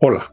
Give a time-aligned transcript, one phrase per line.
[0.00, 0.32] Hola,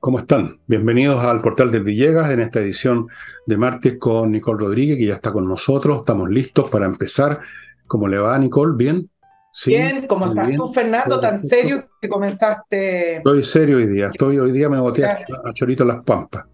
[0.00, 0.58] ¿cómo están?
[0.66, 3.06] Bienvenidos al portal del Villegas en esta edición
[3.46, 6.00] de martes con Nicole Rodríguez, que ya está con nosotros.
[6.00, 7.38] Estamos listos para empezar.
[7.86, 8.74] ¿Cómo le va, Nicole?
[8.76, 9.08] ¿Bien?
[9.52, 11.20] Sí, bien, ¿cómo estás tú, Fernando?
[11.20, 13.18] Tan serio que comenzaste.
[13.18, 14.08] Estoy serio hoy día.
[14.08, 15.16] Estoy, hoy día me boté a,
[15.54, 16.46] Chorito Las Pampas.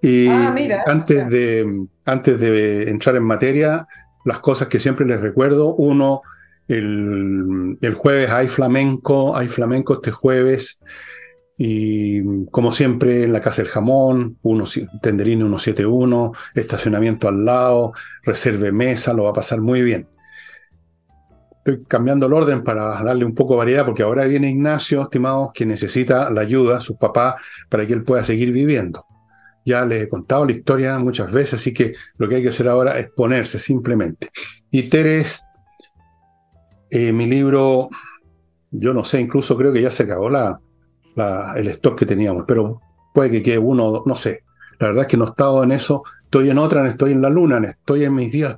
[0.00, 0.82] Y ah, mira.
[0.84, 3.86] Antes, de, antes de entrar en materia,
[4.24, 5.76] las cosas que siempre les recuerdo.
[5.76, 6.20] Uno,
[6.66, 10.80] el, el jueves hay flamenco, hay flamenco este jueves.
[11.56, 14.64] Y como siempre, en la Casa del Jamón, uno,
[15.00, 17.92] Tenderini 171, estacionamiento al lado,
[18.22, 20.08] reserve mesa, lo va a pasar muy bien.
[21.64, 25.50] Estoy cambiando el orden para darle un poco de variedad, porque ahora viene Ignacio, estimados,
[25.54, 27.36] que necesita la ayuda, su papá,
[27.68, 29.06] para que él pueda seguir viviendo.
[29.64, 32.66] Ya le he contado la historia muchas veces, así que lo que hay que hacer
[32.66, 34.30] ahora es ponerse simplemente.
[34.72, 35.44] Y Teres,
[36.90, 37.88] eh, mi libro,
[38.72, 40.58] yo no sé, incluso creo que ya se acabó la,
[41.16, 42.80] el stock que teníamos, pero
[43.12, 44.44] puede que quede uno, no sé.
[44.78, 47.30] La verdad es que no he estado en eso, estoy en otra, estoy en la
[47.30, 48.56] luna, estoy en mis días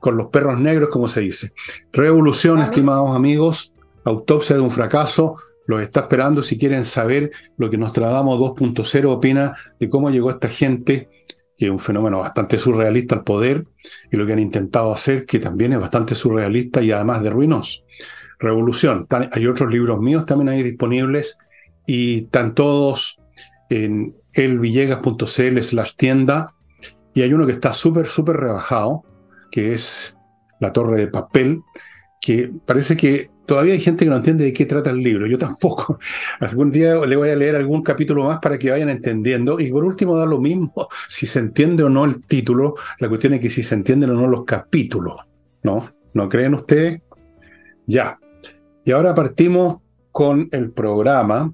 [0.00, 1.52] con los perros negros, como se dice.
[1.92, 3.72] Revolución, estimados amigos,
[4.04, 9.52] autopsia de un fracaso, los está esperando si quieren saber lo que Nostradamus 2.0 opina
[9.78, 11.08] de cómo llegó esta gente,
[11.56, 13.66] que es un fenómeno bastante surrealista al poder,
[14.10, 17.84] y lo que han intentado hacer, que también es bastante surrealista y además de ruinoso.
[18.38, 19.06] Revolución.
[19.32, 21.36] Hay otros libros míos también ahí disponibles
[21.88, 23.18] y están todos
[23.70, 26.54] en elvillegas.cl slash tienda
[27.14, 29.02] y hay uno que está súper, súper rebajado,
[29.50, 30.14] que es
[30.60, 31.62] La Torre de Papel,
[32.20, 35.38] que parece que todavía hay gente que no entiende de qué trata el libro, yo
[35.38, 35.98] tampoco.
[36.40, 39.82] Algún día le voy a leer algún capítulo más para que vayan entendiendo y por
[39.82, 43.48] último da lo mismo si se entiende o no el título, la cuestión es que
[43.48, 45.16] si se entienden o no los capítulos,
[45.62, 45.88] ¿no?
[46.12, 47.00] ¿No creen ustedes?
[47.86, 48.18] Ya.
[48.84, 49.78] Y ahora partimos
[50.12, 51.50] con el programa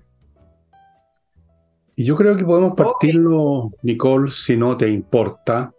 [1.96, 5.72] y yo creo que podemos partirlo, Nicole, si no te importa,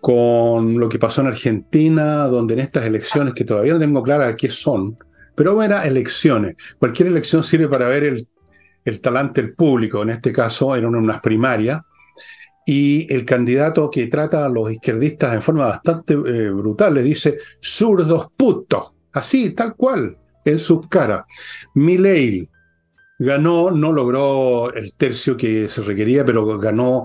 [0.00, 4.36] con lo que pasó en Argentina, donde en estas elecciones, que todavía no tengo clara
[4.36, 4.96] qué son,
[5.34, 6.56] pero eran elecciones.
[6.78, 8.28] Cualquier elección sirve para ver el,
[8.84, 11.80] el talante del público, en este caso eran unas primarias,
[12.64, 17.38] y el candidato que trata a los izquierdistas en forma bastante eh, brutal le dice
[17.62, 21.24] zurdos putos, así, tal cual, en sus caras.
[21.74, 22.48] Milei,
[23.18, 27.04] Ganó, no logró el tercio que se requería, pero ganó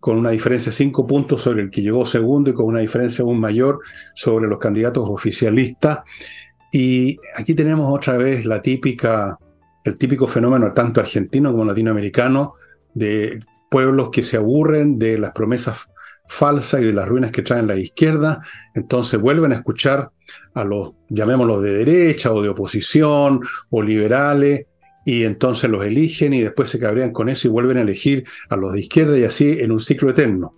[0.00, 3.22] con una diferencia de cinco puntos sobre el que llegó segundo y con una diferencia
[3.22, 3.80] aún mayor
[4.14, 6.00] sobre los candidatos oficialistas.
[6.72, 8.62] Y aquí tenemos otra vez el
[9.98, 12.54] típico fenómeno tanto argentino como latinoamericano
[12.94, 15.86] de pueblos que se aburren de las promesas
[16.26, 18.40] falsas y de las ruinas que traen la izquierda,
[18.74, 20.10] entonces vuelven a escuchar
[20.54, 24.66] a los, llamémoslos de derecha o de oposición o liberales,
[25.04, 28.56] y entonces los eligen y después se cabrean con eso y vuelven a elegir a
[28.56, 30.54] los de izquierda y así en un ciclo eterno.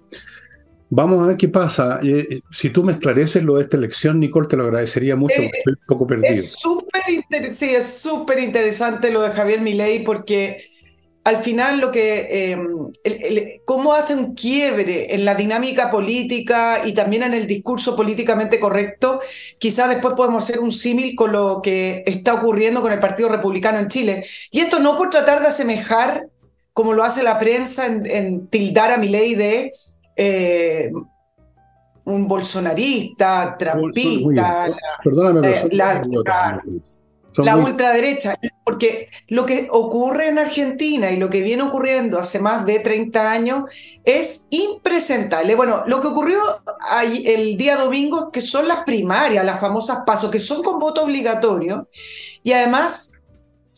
[0.90, 1.98] Vamos a ver qué pasa.
[2.02, 5.40] Eh, eh, si tú me esclareces lo de esta elección, Nicole, te lo agradecería mucho,
[5.40, 6.28] eh, estoy un poco perdido.
[6.28, 7.02] Es súper
[7.52, 10.62] sí, es súper interesante lo de Javier Milei porque
[11.24, 12.52] al final lo que,
[13.02, 18.60] eh, cómo hace un quiebre en la dinámica política y también en el discurso políticamente
[18.60, 19.20] correcto,
[19.58, 23.78] quizás después podemos hacer un símil con lo que está ocurriendo con el Partido Republicano
[23.78, 24.22] en Chile.
[24.50, 26.28] Y esto no por tratar de asemejar,
[26.74, 29.70] como lo hace la prensa, en, tildar a mi ley de...
[30.16, 30.92] Eh,
[32.06, 34.66] un bolsonarista, trampista,
[35.02, 36.62] Perdóname, la, la
[37.36, 42.78] ultraderecha, porque lo que ocurre en Argentina y lo que viene ocurriendo hace más de
[42.78, 43.70] 30 años
[44.04, 45.54] es impresentable.
[45.54, 46.40] Bueno, lo que ocurrió
[47.02, 51.88] el día domingo, que son las primarias, las famosas pasos, que son con voto obligatorio,
[52.42, 53.12] y además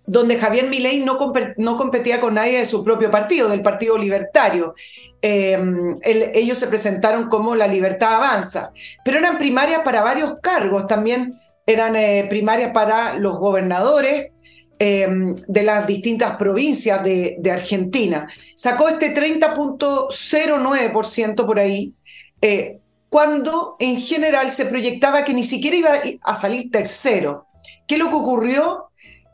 [0.07, 1.19] donde Javier Milei no,
[1.57, 4.73] no, competía con nadie de su propio partido, del Partido Libertario.
[5.21, 8.71] Em, ellos se presentaron como La Libertad Avanza,
[9.05, 11.33] pero eran primarias para varios cargos, también
[11.67, 14.31] eran eh, primarias para los gobernadores
[14.79, 18.29] em, de las distintas provincias de, Argentina.
[18.55, 21.95] Sacó este 30.09% por ahí,
[22.41, 22.79] eh,
[23.09, 25.91] cuando en general se proyectaba que ni siquiera iba
[26.23, 27.47] a salir tercero.
[27.87, 28.91] ¿Qué es lo que ocurrió?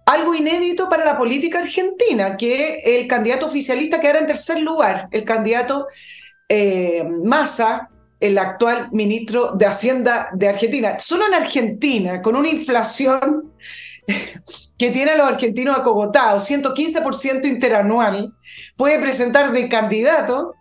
[0.06, 5.24] Algo inédito para la política argentina, que el candidato oficialista quedara en tercer lugar, el
[5.24, 5.86] candidato
[6.48, 7.91] eh, Massa,
[8.22, 10.96] el actual ministro de Hacienda de Argentina.
[11.00, 13.52] Solo en Argentina, con una inflación
[14.78, 18.32] que tiene a los argentinos acogotados, 115% interanual,
[18.76, 20.54] puede presentar de candidato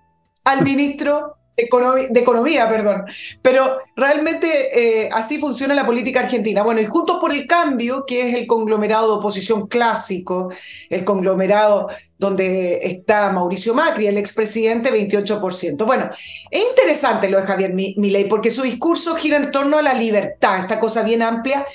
[0.44, 3.03] al ministro de economía, perdón.
[3.42, 6.63] Pero realmente eh, así funciona la política argentina.
[6.63, 10.51] Bueno, y Juntos por el Cambio, que es el conglomerado de oposición clásico,
[10.89, 15.86] el conglomerado donde está Mauricio Macri, el expresidente, 28%.
[15.86, 16.09] Bueno,
[16.50, 20.59] es interesante lo de Javier Milei, porque su discurso gira en torno a la libertad,
[20.59, 21.65] esta cosa bien amplia,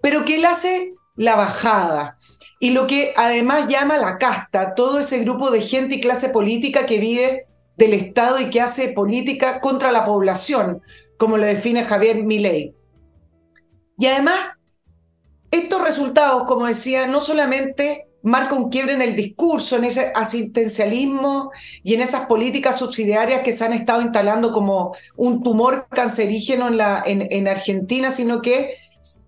[0.00, 2.16] pero que él hace la bajada.
[2.58, 6.86] Y lo que además llama la casta, todo ese grupo de gente y clase política
[6.86, 7.46] que vive
[7.76, 10.82] del Estado y que hace política contra la población,
[11.18, 12.74] como lo define Javier Milei.
[13.98, 14.38] Y además,
[15.50, 21.52] estos resultados, como decía, no solamente marcan un quiebre en el discurso, en ese asistencialismo
[21.84, 26.76] y en esas políticas subsidiarias que se han estado instalando como un tumor cancerígeno en,
[26.76, 28.74] la, en, en Argentina, sino que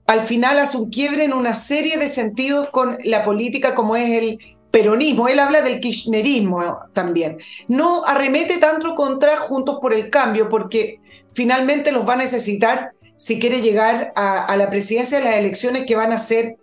[0.07, 4.11] al final hace un quiebre en una serie de sentidos con la política como es
[4.11, 4.39] el
[4.71, 7.39] peronismo, él habla del kirchnerismo también.
[7.69, 11.01] No arremete tanto contra Juntos por el Cambio, porque
[11.33, 15.97] finalmente los va a necesitar si quiere llegar a, la presidencia de las elecciones que
[15.97, 16.57] van a ser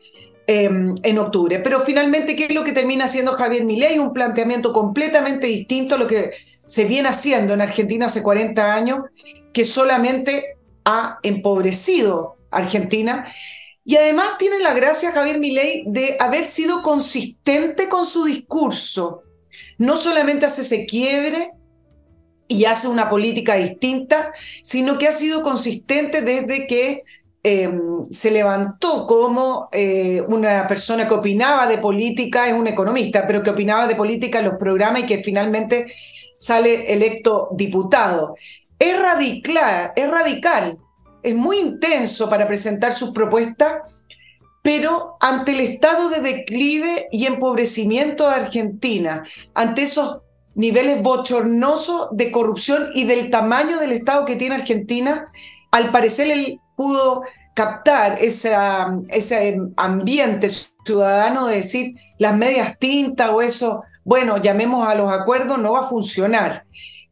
[0.47, 1.59] em, en octubre.
[1.59, 3.99] Pero finalmente, ¿qué es lo que termina haciendo Javier Milei?
[3.99, 6.31] Un planteamiento completamente distinto a lo que
[6.65, 9.03] se viene haciendo en Argentina hace 40 años,
[9.51, 10.55] que solamente
[10.85, 13.25] ha empobrecido Argentina
[13.85, 19.21] y además tiene la gracia Javier Milei de haber sido consistente con su discurso.
[19.77, 21.51] No solamente hace ese quiebre
[22.47, 24.31] y hace una política distinta,
[24.63, 27.03] sino que ha sido consistente desde que
[27.43, 33.43] em, se levantó como eh, una persona que opinaba de política, es un economista, pero
[33.43, 35.85] que opinaba de política en los programas y que finalmente
[36.39, 38.35] sale electo diputado.
[38.79, 40.79] Es radical
[41.25, 44.05] es muy intenso para presentar sus propuestas,
[44.61, 49.23] pero ante el estado de declive y empobrecimiento de Argentina,
[49.53, 50.19] ante esos
[50.55, 55.27] niveles bochornosos de corrupción y del tamaño del Estado que tiene Argentina,
[55.71, 57.23] al parecer él pudo
[57.53, 58.53] captar ese
[59.77, 60.49] ambiente
[60.85, 65.81] ciudadano de decir las medias tintas o eso, bueno, llamemos a los acuerdos, no va
[65.81, 66.65] a funcionar.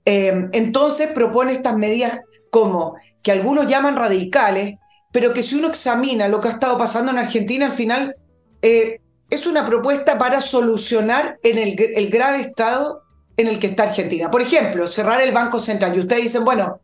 [0.05, 2.19] Eh, entonces propone estas medidas
[2.51, 4.75] como que algunos llaman radicales,
[5.11, 8.15] pero que si uno examina lo que ha estado pasando en Argentina, al final
[8.61, 8.99] eh,
[9.29, 13.03] es una propuesta para solucionar en el, el, grave estado
[13.37, 14.29] en el que está Argentina.
[14.29, 15.95] Por ejemplo, cerrar el Banco Central.
[15.95, 16.81] Y ustedes dicen, bueno,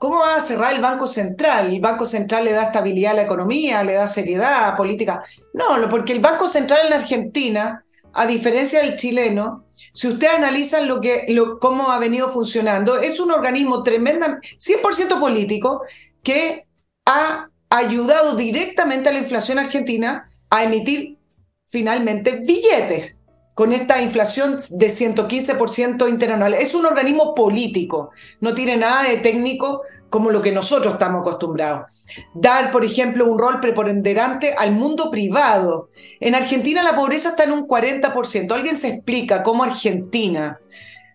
[0.00, 1.74] ¿cómo va a cerrar el Banco Central?
[1.74, 5.20] El Banco Central le da estabilidad a la economía, le da seriedad a política.
[5.52, 11.00] No, porque el Banco Central en Argentina a diferencia del chileno, si ustedes analizan lo
[11.00, 11.26] que,
[11.60, 15.82] cómo ha venido funcionando, es un organismo tremendamente, 100% político,
[16.22, 16.66] que
[17.06, 21.18] ha ayudado directamente a la inflación argentina a emitir
[21.66, 23.19] finalmente billetes
[23.60, 26.54] con esta inflación de 115% interanual.
[26.54, 28.10] Es un organismo político,
[28.40, 32.06] no tiene nada de técnico como lo que nosotros estamos acostumbrados.
[32.32, 35.90] Dar, por ejemplo, un rol preponderante al mundo privado.
[36.20, 38.50] En Argentina la pobreza está en un 40%.
[38.50, 40.58] ¿Alguien se explica cómo Argentina,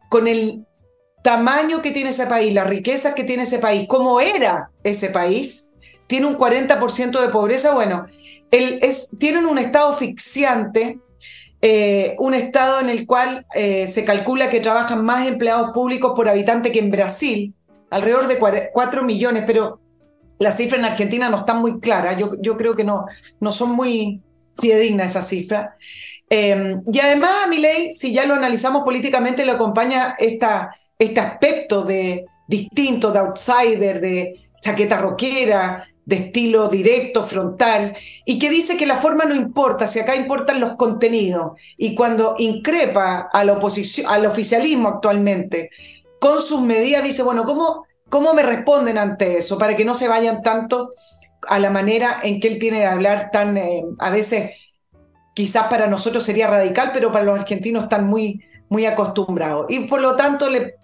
[0.08, 0.68] con el
[1.24, 5.74] tamaño que tiene ese país, las riquezas que tiene ese país, cómo era ese país,
[6.06, 7.74] tiene un 40% de pobreza?
[7.74, 8.06] Bueno,
[9.18, 11.00] tienen un estado asfixiante
[11.68, 16.30] eh, un estado en el cual eh, se calcula que trabajan más empleados públicos por
[16.30, 17.56] habitante que en Brasil,
[17.90, 19.80] alrededor de 4 millones, pero
[20.38, 23.06] las cifras en Argentina no están muy claras, yo, yo creo que no,
[23.39, 24.22] no son muy
[24.62, 25.72] fidedignas esas cifras.
[26.30, 31.20] Em, y además a mi ley, si ya lo analizamos políticamente, le acompaña esta, este
[31.20, 37.96] aspecto de distinto, de outsider, de chaqueta rockera, de estilo directo, frontal,
[38.26, 41.60] y que dice que la forma no importa, si acá importan los contenidos.
[41.78, 45.70] Y cuando increpa a la oposición, al oficialismo actualmente
[46.20, 49.58] con sus medidas, dice, bueno, ¿cómo, cómo me responden ante eso?
[49.58, 50.92] Para que no se vayan tanto
[51.48, 54.52] a la manera en que él tiene de hablar tan, eh, a veces,
[55.34, 59.66] quizás para nosotros sería radical, pero para los argentinos están muy, muy acostumbrados.
[59.70, 60.76] Y por lo tanto le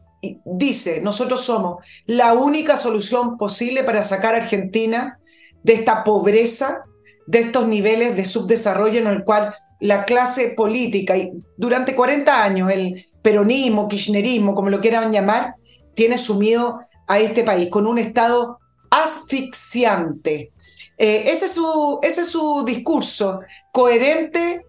[0.46, 5.20] dice, nosotros somos la única solución posible para sacar a Argentina
[5.64, 6.84] de esta pobreza,
[7.28, 12.70] de estos niveles de subdesarrollo en el cual la clase política, y durante 40 años
[12.72, 15.56] el peronismo, kirchnerismo, como lo quieran llamar,
[15.96, 18.60] tiene sumido a este país con un Estado
[18.90, 20.52] asfixiante.
[20.98, 24.66] Eh, ese, es su, ese es su discurso, coherente,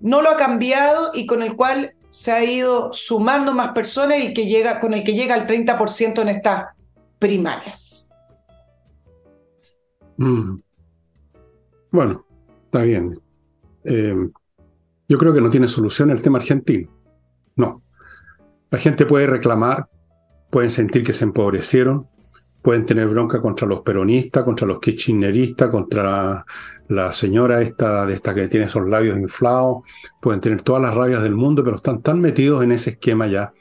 [0.00, 4.34] no lo ha cambiado y con el cual se ha ido sumando más personas y
[4.34, 6.66] que llega, con el que llega al 30% en estas
[7.18, 8.10] primarias.
[10.16, 10.58] Mm.
[11.90, 12.26] Bueno,
[12.64, 13.20] está bien.
[13.84, 14.14] Eh,
[15.08, 16.90] yo creo que no tiene solución el tema argentino.
[17.56, 17.82] No.
[18.70, 19.88] La gente puede reclamar
[20.50, 22.08] pueden sentir que se empobrecieron,
[22.62, 26.44] pueden tener bronca contra los peronistas, contra los kirchneristas, contra
[26.88, 29.78] la, señora esta, de esta que tiene esos labios inflados,
[30.20, 33.52] pueden tener todas las rabias del mundo, pero están tan metidos en ese esquema ya,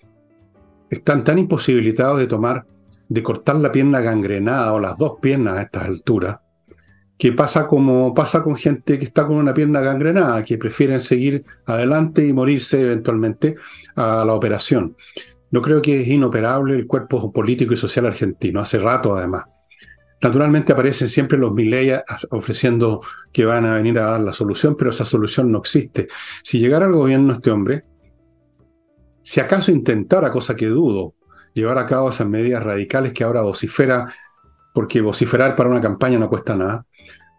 [0.89, 2.65] están tan imposibilitados de tomar,
[3.07, 6.39] de cortar la pierna gangrenada o las dos piernas a estas alturas,
[7.17, 11.43] que pasa como pasa con gente que está con una pierna gangrenada, que prefieren seguir
[11.65, 13.55] adelante y morirse eventualmente
[13.95, 14.95] a la operación.
[15.51, 19.45] No creo que es inoperable el cuerpo político y social argentino, hace rato además.
[20.21, 21.93] Naturalmente aparecen siempre los Milei
[22.31, 23.01] ofreciendo
[23.31, 26.07] que van a venir a dar la solución, pero esa solución no existe.
[26.43, 27.85] Si llegara al gobierno este hombre,
[29.23, 31.13] si acaso intentara, cosa que dudo,
[31.53, 34.13] llevar a cabo esas medidas radicales que ahora vocifera,
[34.73, 36.85] porque vociferar para una campaña no cuesta nada,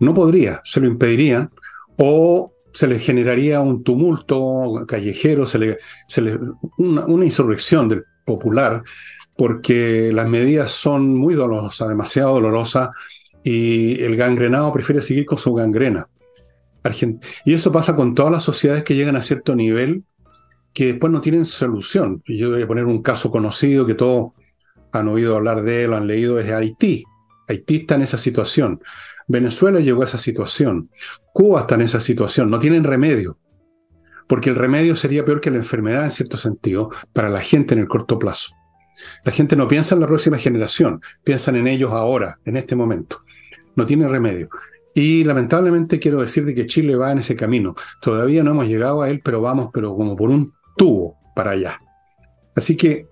[0.00, 1.50] no podría, se lo impedirían,
[1.98, 5.78] o se le generaría un tumulto callejero, se le,
[6.78, 8.82] una, insurrección del popular,
[9.36, 12.90] porque las medidas son muy dolorosas, demasiado dolorosas,
[13.42, 16.08] y el gangrenado prefiere seguir con su gangrena.
[17.44, 20.04] y eso pasa con todas las sociedades que llegan a cierto nivel
[20.72, 22.22] que después no tienen solución.
[22.26, 24.32] Y yo voy a poner un caso conocido que todos
[24.92, 27.04] han oído hablar de él, han leído, es Haití.
[27.48, 28.80] Haití está en esa situación.
[29.30, 30.90] Venezuela llegó a esa situación.
[31.32, 32.50] Cuba está en esa situación.
[32.50, 33.38] No tienen remedio.
[34.26, 37.80] Porque el remedio sería peor que la enfermedad en cierto sentido para la gente en
[37.80, 38.52] el corto plazo.
[39.24, 43.22] La gente no piensa en la próxima generación, piensan en ellos ahora, en este momento.
[43.76, 44.48] No tiene remedio.
[44.94, 47.76] Y lamentablemente quiero decir que Chile va en ese camino.
[48.02, 51.80] Todavía no hemos llegado a él, pero vamos, pero como por un tubo para allá.
[52.56, 53.06] Así que,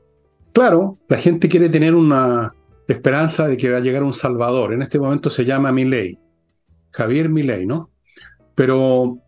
[0.52, 2.52] claro, la gente quiere tener una,
[2.88, 4.72] esperanza de que va a llegar un Salvador.
[4.72, 6.18] En este momento se llama Milei,
[6.90, 7.90] Javier Milei, ¿no?
[8.54, 9.18] Pero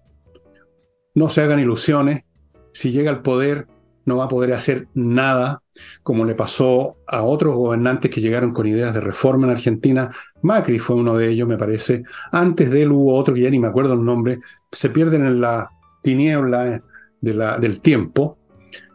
[1.15, 2.25] no se hagan ilusiones.
[2.73, 3.67] Si llega al poder,
[4.07, 5.63] no va a poder hacer nada,
[6.03, 10.11] como le pasó a otros gobernantes que llegaron con ideas de reforma en Argentina.
[10.43, 12.03] Macri fue uno de ellos, me parece.
[12.33, 14.39] Antes de él hubo otro que ya ni me acuerdo el nombre.
[14.73, 15.71] Se pierden en la
[16.03, 16.83] tiniebla
[17.21, 18.39] de la, del tiempo.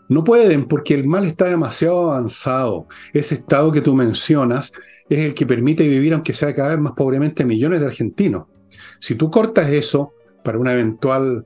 [0.07, 2.87] No pueden porque el mal está demasiado avanzado.
[3.13, 4.71] Ese estado que tú mencionas
[5.09, 8.45] es el que permite vivir, aunque sea cada vez más pobremente, millones de argentinos.
[8.99, 11.45] Si tú cortas eso para una eventual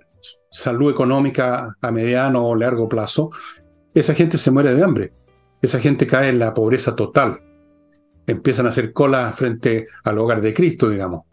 [0.52, 3.30] salud económica a mediano o largo plazo,
[3.94, 5.14] esa gente se muere de hambre.
[5.62, 7.42] Esa gente cae en la pobreza total.
[8.28, 11.24] Empiezan a hacer cola frente al hogar de Cristo, digamos.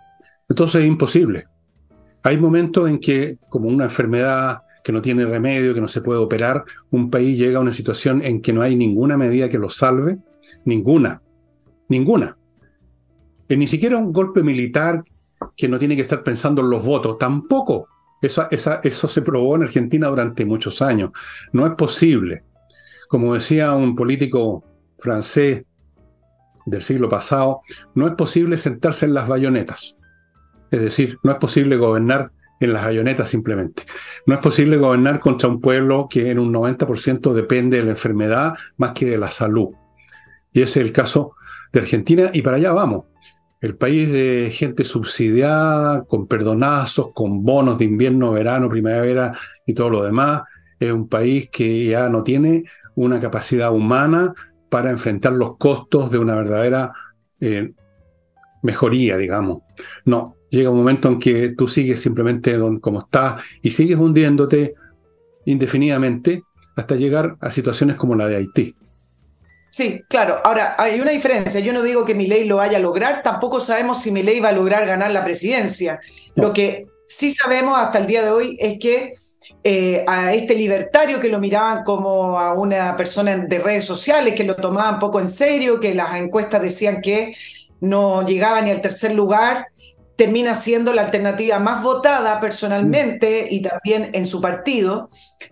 [0.48, 1.46] Entonces es imposible.
[2.22, 6.20] Hay momentos en que, como una enfermedad que no tiene remedio, que no se puede
[6.20, 9.68] operar, un país llega a una situación en que no hay ninguna medida que lo
[9.68, 10.18] salve,
[10.64, 11.20] ninguna,
[11.88, 12.38] ninguna.
[13.48, 15.02] Y ni siquiera un golpe militar
[15.56, 17.88] que no tiene que estar pensando en los votos, tampoco.
[18.22, 21.10] Eso, eso se probó en Argentina durante muchos años.
[21.52, 22.44] No es posible.
[23.08, 24.62] Como decía un político
[25.00, 25.64] francés
[26.64, 27.62] del siglo pasado,
[27.96, 29.98] no es posible sentarse en las bayonetas.
[30.70, 33.84] Es decir, no es posible gobernar en las ayonetas simplemente.
[34.26, 38.54] No es posible gobernar contra un pueblo que en un 90% depende de la enfermedad
[38.76, 39.70] más que de la salud.
[40.52, 41.34] Y ese es el caso
[41.72, 43.04] de Argentina y para allá vamos.
[43.60, 49.32] El país de gente subsidiada, con perdonazos, con bonos de invierno, verano, primavera
[49.66, 50.42] y todo lo demás,
[50.78, 54.32] es un país que ya no tiene una capacidad humana
[54.68, 56.92] para enfrentar los costos de una verdadera
[57.40, 57.72] eh,
[58.62, 59.62] mejoría, digamos.
[60.04, 64.74] No, llega un momento en que tú sigues simplemente como estás y sigues hundiéndote
[65.44, 66.42] indefinidamente
[66.76, 68.74] hasta llegar a situaciones como la de Haití.
[69.68, 70.40] Sí, claro.
[70.44, 71.60] Ahora, hay una diferencia.
[71.60, 74.40] Yo no digo que mi ley lo vaya a lograr, tampoco sabemos si mi ley
[74.40, 76.00] va a lograr ganar la presidencia.
[76.34, 79.12] Lo que sí sabemos hasta el día de hoy es que
[79.64, 84.44] eh, a este libertario que lo miraban como a una persona de redes sociales, que
[84.44, 87.34] lo tomaban poco en serio, que las encuestas decían que
[87.80, 89.66] no llegaba ni al tercer lugar,
[90.16, 95.10] termina siendo la alternativa más votada personalmente y también en su partido,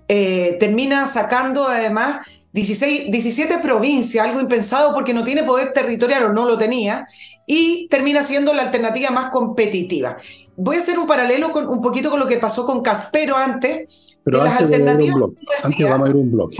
[0.09, 6.33] eh, termina sacando además 16, 17 provincias, algo impensado porque no tiene poder territorial o
[6.33, 7.05] no lo tenía,
[7.47, 10.17] y termina siendo la alternativa más competitiva.
[10.57, 14.19] Voy a hacer un paralelo con, un poquito con lo que pasó con Caspero antes.
[14.23, 15.31] Pero antes, las alternativas
[15.65, 16.57] antes vamos a ir un bloque.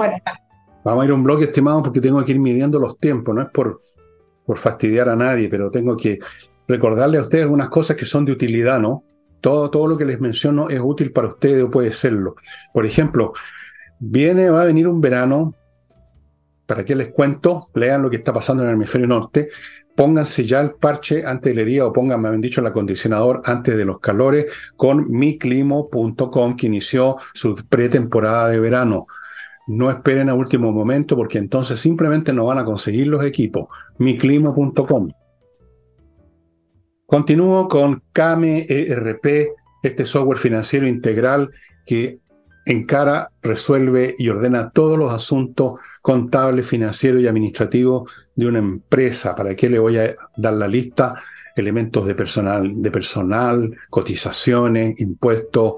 [0.83, 3.49] Vamos a ir un bloque, estimado, porque tengo que ir midiendo los tiempos, no es
[3.49, 3.81] por,
[4.45, 6.19] por fastidiar a nadie, pero tengo que
[6.69, 9.05] recordarle a ustedes algunas cosas que son de utilidad, ¿no?
[9.41, 12.37] Todo, todo lo que les menciono es útil para ustedes o puede serlo.
[12.73, 13.35] Por ejemplo,
[13.99, 15.55] viene, va a venir un verano,
[16.67, 17.69] ¿para qué les cuento?
[17.75, 19.49] Lean lo que está pasando en el hemisferio norte,
[19.95, 23.43] pónganse ya el parche antes de la herida o pongan, me habían dicho, el acondicionador
[23.45, 29.07] antes de los calores con miclimo.com que inició su pretemporada de verano.
[29.67, 33.69] no esperen a último momento porque entonces simplemente no van a conseguir los equipos.
[33.99, 35.09] miclimo.com.
[37.07, 39.49] Continúo con Kame ERP,
[39.83, 41.51] este software financiero integral
[41.85, 42.21] que
[42.65, 49.35] encara, resuelve y ordena todos los asuntos contables, financieros y administrativos de una empresa.
[49.35, 51.15] ¿Para qué le voy a dar la lista?
[51.55, 55.75] Elementos de personal, de personal cotizaciones, impuestos,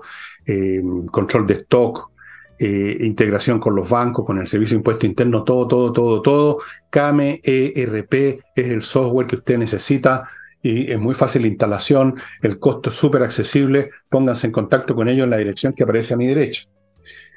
[0.46, 0.80] eh,
[1.10, 2.12] control de stock,
[2.58, 6.58] eh, integración con los bancos, con el servicio de impuesto interno, todo, todo, todo, todo.
[6.88, 10.26] CAME ERP es el software que usted necesita
[10.66, 15.08] y es muy fácil la instalación, el costo es súper accesible, pónganse en contacto con
[15.08, 16.68] ellos en la dirección que aparece a mi derecha.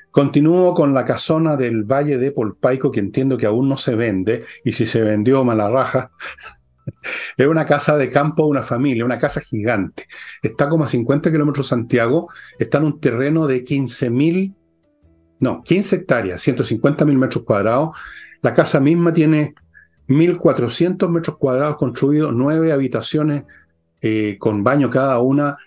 [0.09, 4.45] Continúo con la casona del Valle de Polpaico, que entiendo que aún no se vende,
[4.65, 6.11] y si se vendió, mala raja.
[7.37, 10.07] es una casa de campo de una familia, una casa gigante.
[10.41, 14.55] Está como a 50 kilómetros de Santiago, está en un terreno de 15 mil,
[15.39, 17.95] no, 15 hectáreas, 150 mil metros cuadrados.
[18.41, 19.53] La casa misma tiene
[20.09, 23.43] 1.400 metros cuadrados construidos, nueve habitaciones
[24.01, 25.57] eh, con baño cada una,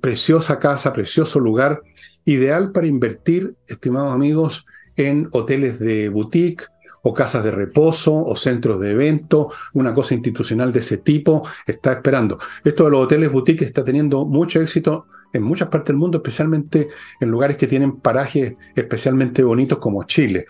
[0.00, 1.82] preciosa casa, precioso lugar,
[2.24, 6.64] ideal para invertir, estimados amigos, en hoteles de boutique
[7.02, 11.92] o casas de reposo o centros de evento, una cosa institucional de ese tipo, está
[11.92, 12.38] esperando.
[12.64, 16.88] Esto de los hoteles boutique está teniendo mucho éxito en muchas partes del mundo, especialmente
[17.20, 20.46] en lugares que tienen parajes especialmente bonitos como Chile.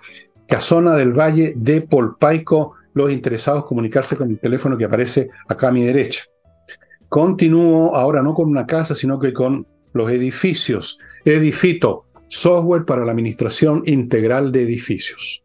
[0.46, 5.72] Casona del Valle de Polpaico, los interesados comunicarse con el teléfono que aparece acá a
[5.72, 6.24] mi derecha.
[7.08, 10.98] Continúo ahora no con una casa, sino que con los edificios.
[11.24, 15.44] Edifito, software para la administración integral de edificios.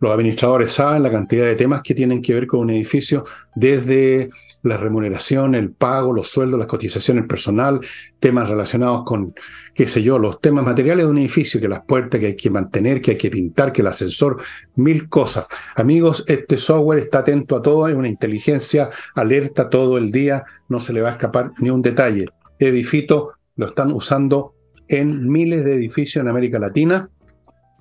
[0.00, 4.30] Los administradores saben la cantidad de temas que tienen que ver con un edificio, desde
[4.62, 7.80] la remuneración, el pago, los sueldos, las cotizaciones personal,
[8.18, 9.34] temas relacionados con,
[9.74, 12.50] qué sé yo, los temas materiales de un edificio, que las puertas que hay que
[12.50, 14.40] mantener, que hay que pintar, que el ascensor,
[14.76, 15.46] mil cosas.
[15.76, 20.80] Amigos, este software está atento a todo, es una inteligencia alerta todo el día, no
[20.80, 22.26] se le va a escapar ni un detalle.
[22.58, 24.54] Edifito lo están usando
[24.88, 27.08] en miles de edificios en América Latina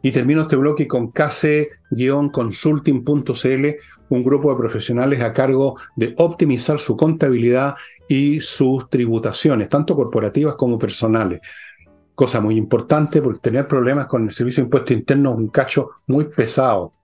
[0.02, 3.76] y termino este bloque con kc-consulting.cl,
[4.10, 7.76] un grupo de profesionales a cargo de optimizar su contabilidad
[8.08, 11.42] y sus tributaciones, tanto corporativas como personales.
[12.16, 15.92] Cosa muy importante porque tener problemas con el servicio de impuesto interno es un cacho
[16.08, 16.96] muy pesado.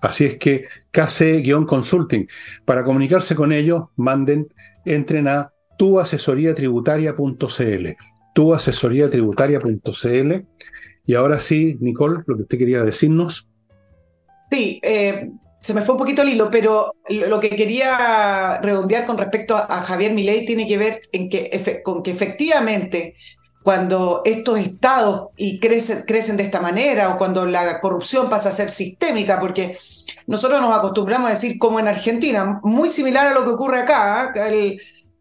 [0.00, 2.28] Así es que KC-Consulting,
[2.64, 4.48] para comunicarse con ellos, manden,
[4.84, 7.88] entren a tuasesoriatributaria.cl,
[8.34, 10.46] tuasesoriatributaria.cl
[11.08, 13.48] y ahora sí, Nicole, lo que usted quería decirnos.
[14.50, 19.16] Sí, eh, se me fue un poquito el hilo, pero lo que quería redondear con
[19.16, 23.14] respecto a, Javier Milei tiene que ver en que, con que efectivamente
[23.62, 28.52] cuando estos estados y crecen, crecen de esta manera o cuando la corrupción pasa a
[28.52, 29.74] ser sistémica, porque
[30.26, 34.30] nosotros nos acostumbramos a decir como en Argentina, muy similar a lo que ocurre acá,
[34.36, 34.76] ¿eh?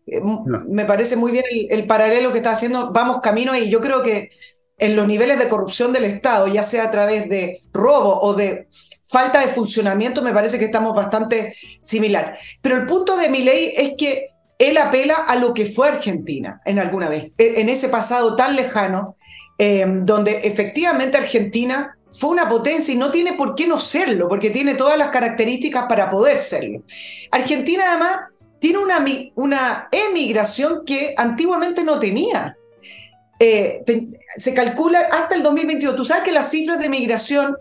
[0.06, 0.21] eh,
[0.67, 4.04] me parece muy bien el, el, paralelo que está haciendo, vamos camino y yo creo
[4.04, 4.28] que
[4.77, 8.67] en los niveles de corrupción del Estado, ya sea a través de robo o de
[9.03, 12.37] falta de funcionamiento, me parece que estamos bastante similar.
[12.61, 16.61] Pero el punto de mi ley es que él apela a lo que fue Argentina
[16.65, 19.15] en alguna vez, e, en ese pasado tan lejano,
[19.57, 24.49] em, donde efectivamente Argentina fue una potencia y no tiene por qué no serlo, porque
[24.49, 26.83] tiene todas las características para poder serlo.
[27.31, 28.19] Argentina además
[28.59, 32.57] tiene una, una emigración que antiguamente no tenía.
[33.39, 33.84] Eh,
[34.38, 35.95] se calcula hasta el 2022.
[35.95, 37.58] Tú sabes que las cifras de migración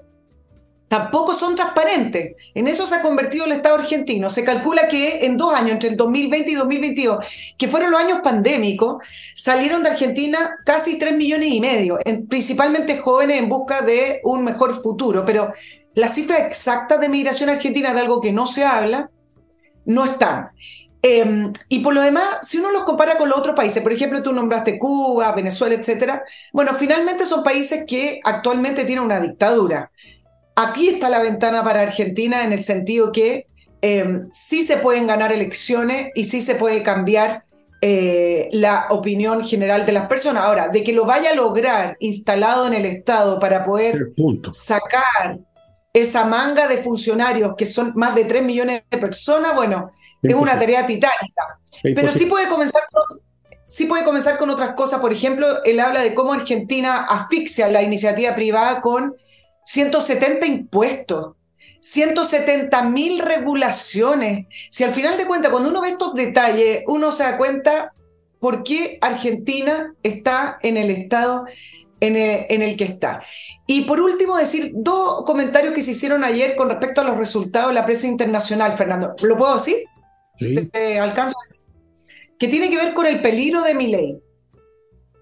[0.88, 2.36] tampoco son transparentes.
[2.54, 4.30] En eso se ha convertido el Estado argentino.
[4.30, 8.20] Se calcula que en dos años, entre el 2020 y 2022, que fueron los años
[8.22, 9.02] pandémicos,
[9.34, 14.80] salieron de Argentina casi 3 millones y medio, principalmente jóvenes en busca de un mejor
[14.80, 15.24] futuro.
[15.24, 15.52] Pero
[15.94, 19.10] las cifras exactas de migración argentina, de algo que no se habla,
[19.84, 20.50] no están.
[21.08, 24.24] Em, y por lo demás, si uno los compara con los otros países, por ejemplo,
[24.24, 29.92] tú nombraste Cuba, Venezuela, etcétera, bueno, finalmente son países que actualmente tienen una dictadura.
[30.56, 33.46] Aquí está la ventana para Argentina en el sentido que
[33.82, 37.44] em, sí se pueden ganar elecciones y sí se puede cambiar
[37.82, 40.42] eh, la opinión general de las personas.
[40.42, 44.08] Ahora, de que lo vaya a lograr instalado en el Estado para poder
[44.50, 45.38] sacar
[46.00, 49.88] esa manga de funcionarios, que son más de 3 millones de personas, bueno,
[50.22, 51.58] es una tarea titánica.
[51.82, 53.18] Pero sí puede comenzar con,
[53.64, 55.00] sí puede comenzar con otras cosas.
[55.00, 59.14] Por ejemplo, él habla de cómo Argentina asfixia la iniciativa privada con
[59.64, 61.34] 170 impuestos.
[61.80, 64.46] 170 mil regulaciones.
[64.70, 67.92] Si al final de cuentas, cuando uno ve estos detalles, uno se da cuenta
[68.38, 71.46] por qué Argentina está en el estado
[72.00, 73.22] en el, que está.
[73.66, 77.68] Y por último, decir dos comentarios que se hicieron ayer con respecto a los resultados
[77.68, 79.14] de la prensa internacional, Fernando.
[79.22, 79.84] ¿Lo puedo decir?
[80.38, 80.68] Sí.
[81.00, 81.36] alcanzo
[82.38, 84.18] Que tiene que ver con el peligro de mi ley.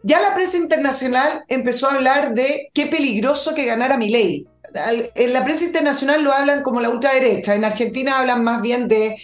[0.03, 4.47] Ya la prensa internacional empezó a hablar de qué peligroso que ganara mi ley.
[5.15, 9.17] En la prensa internacional lo hablan como la ultraderecha, en Argentina hablan más bien de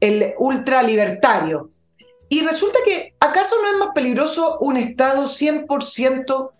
[0.00, 1.70] el ultralibertario.
[2.28, 6.50] Y resulta que, ¿acaso no es más peligroso un Estado 100%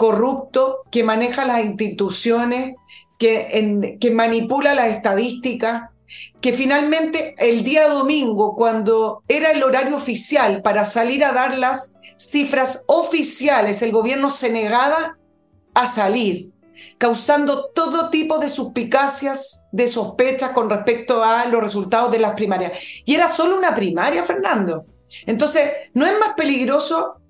[0.00, 2.74] corrupto que maneja las instituciones,
[3.18, 5.90] que, manipula las estadísticas,
[6.40, 11.98] que finalmente el día domingo, cuando era el horario oficial para salir a dar las
[12.16, 15.18] cifras oficiales, el gobierno se negaba
[15.74, 16.48] a salir,
[16.96, 23.02] causando todo tipo de suspicacias, de sospechas con respecto a los resultados de las primarias.
[23.04, 24.86] Y era solo una primaria, Fernando.
[25.26, 27.20] Entonces, ¿no es más peligroso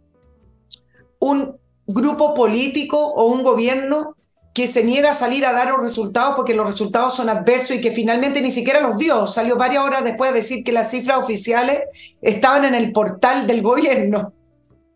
[1.18, 1.59] un
[1.92, 4.16] grupo político o un gobierno
[4.52, 7.80] que se niega a salir a dar los resultados porque los resultados son adversos y
[7.80, 9.26] que finalmente ni siquiera los dio.
[9.26, 13.62] Salió varias horas después a decir que las cifras oficiales estaban en el portal del
[13.62, 14.32] gobierno.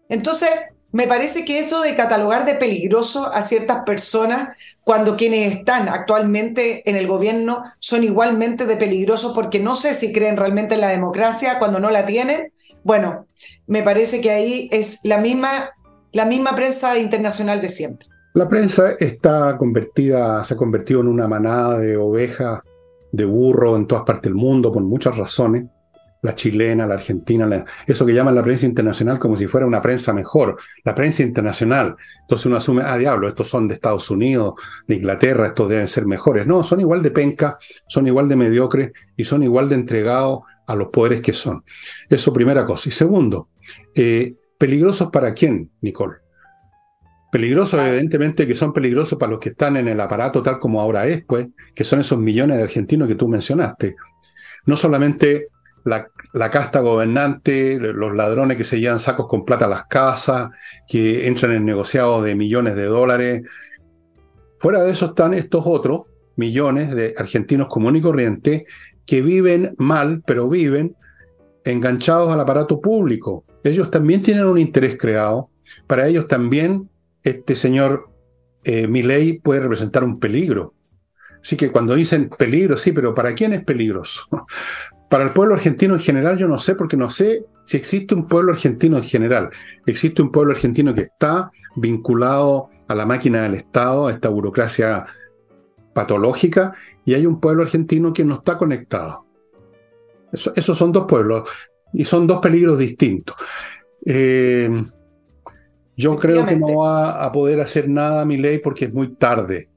[0.09, 0.51] Entonces,
[0.95, 6.89] me parece que eso de catalogar de peligroso a ciertas personas cuando quienes están actualmente
[6.89, 10.89] en el gobierno son igualmente de peligrosos porque no sé si creen realmente en la
[10.89, 12.53] democracia cuando no la tienen.
[12.85, 13.27] Bueno,
[13.67, 15.71] me parece que ahí es la misma
[16.15, 18.09] la misma prensa internacional de siempre.
[18.35, 22.61] La prensa está convertida, se ha convertido en una manada de ovejas,
[23.13, 25.65] de burro en todas partes del mundo por muchas razones.
[26.23, 30.13] La chilena, la argentina, eso que llaman la prensa internacional como si fuera una prensa
[30.15, 30.57] mejor.
[30.83, 31.97] La prensa internacional.
[32.23, 34.55] Entonces uno asume, ah, diablo, estos son de Estados Unidos,
[34.87, 36.47] de Inglaterra, estos deben ser mejores.
[36.47, 40.75] No, son igual de penca, son igual de mediocres y son igual de entregados a
[40.75, 41.63] los poderes que son.
[42.09, 42.89] Eso primera cosa.
[42.89, 43.49] Y segundo,
[43.95, 46.17] eh, ¿Peligrosos para quién, Nicole?
[47.33, 51.07] Peligrosos, evidentemente, que son peligrosos para los que están en el aparato tal como ahora
[51.07, 53.97] es, pues, que son esos millones de argentinos que tú mencionaste.
[54.67, 55.49] No solamente
[55.85, 60.51] la, la, casta gobernante, los ladrones que se llevan sacos con plata a las casas,
[60.87, 63.49] que entran en negociados de millones de dólares.
[64.59, 66.03] Fuera de eso están estos otros
[66.37, 68.63] millones de argentinos comunes y corrientes
[69.07, 70.97] que viven mal, pero viven
[71.65, 75.51] enganchados al aparato público, ellos también tienen un interés creado.
[75.87, 76.91] Para ellos también
[77.23, 78.11] este señor
[78.63, 80.75] eh, puede representar un peligro.
[81.43, 84.29] Así que cuando dicen peligro, sí, pero ¿para quién es peligroso?
[85.11, 88.27] Para el pueblo argentino en general yo no sé, porque no sé si existe un
[88.27, 89.51] pueblo argentino en general.
[89.87, 95.07] Existe un pueblo argentino que está vinculado a la máquina del Estado, a esta burocracia
[95.93, 96.73] patológica,
[97.05, 99.25] y hay un pueblo argentino que no está conectado.
[100.33, 101.49] esos son dos pueblos.
[101.95, 103.37] Y son dos peligros distintos.
[104.05, 104.69] Eh,
[105.97, 109.69] yo creo que no va a poder hacer nada mi ley porque es muy tarde.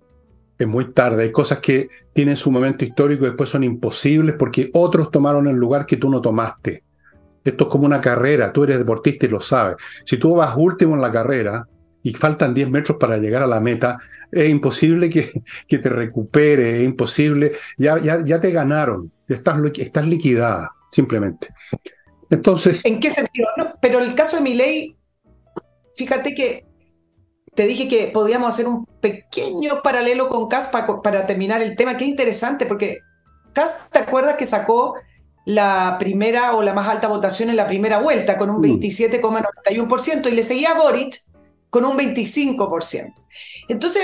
[0.57, 1.23] Es muy tarde.
[1.23, 5.55] Hay cosas que tienen su momento histórico y después son imposibles porque otros tomaron el
[5.55, 6.83] lugar que tú no tomaste.
[7.43, 8.51] Esto es como una carrera.
[8.51, 9.75] Tú eres deportista y lo sabes.
[10.03, 11.67] Si tú vas último en la carrera
[12.01, 13.97] y faltan 10 metros para llegar a la meta,
[14.31, 15.31] es imposible que,
[15.67, 17.51] que te recupere, es imposible.
[17.77, 19.11] Ya, ya, ya te ganaron.
[19.27, 21.49] Estás, estás liquidada, simplemente.
[22.29, 22.81] Entonces.
[22.83, 23.47] ¿En qué sentido?
[23.81, 24.97] pero el caso de mi ley,
[25.95, 26.65] fíjate que
[27.55, 31.97] te dije que podíamos hacer un pequeño paralelo con CAS para, terminar el tema.
[31.97, 32.99] Qué interesante, porque
[33.53, 34.95] CAS, ¿te acuerdas que sacó
[35.45, 40.27] la primera o la más alta votación en la primera vuelta con un 27,91% mm.
[40.27, 41.17] y le seguía a Boric
[41.71, 43.13] con un 25%?
[43.69, 44.03] Entonces,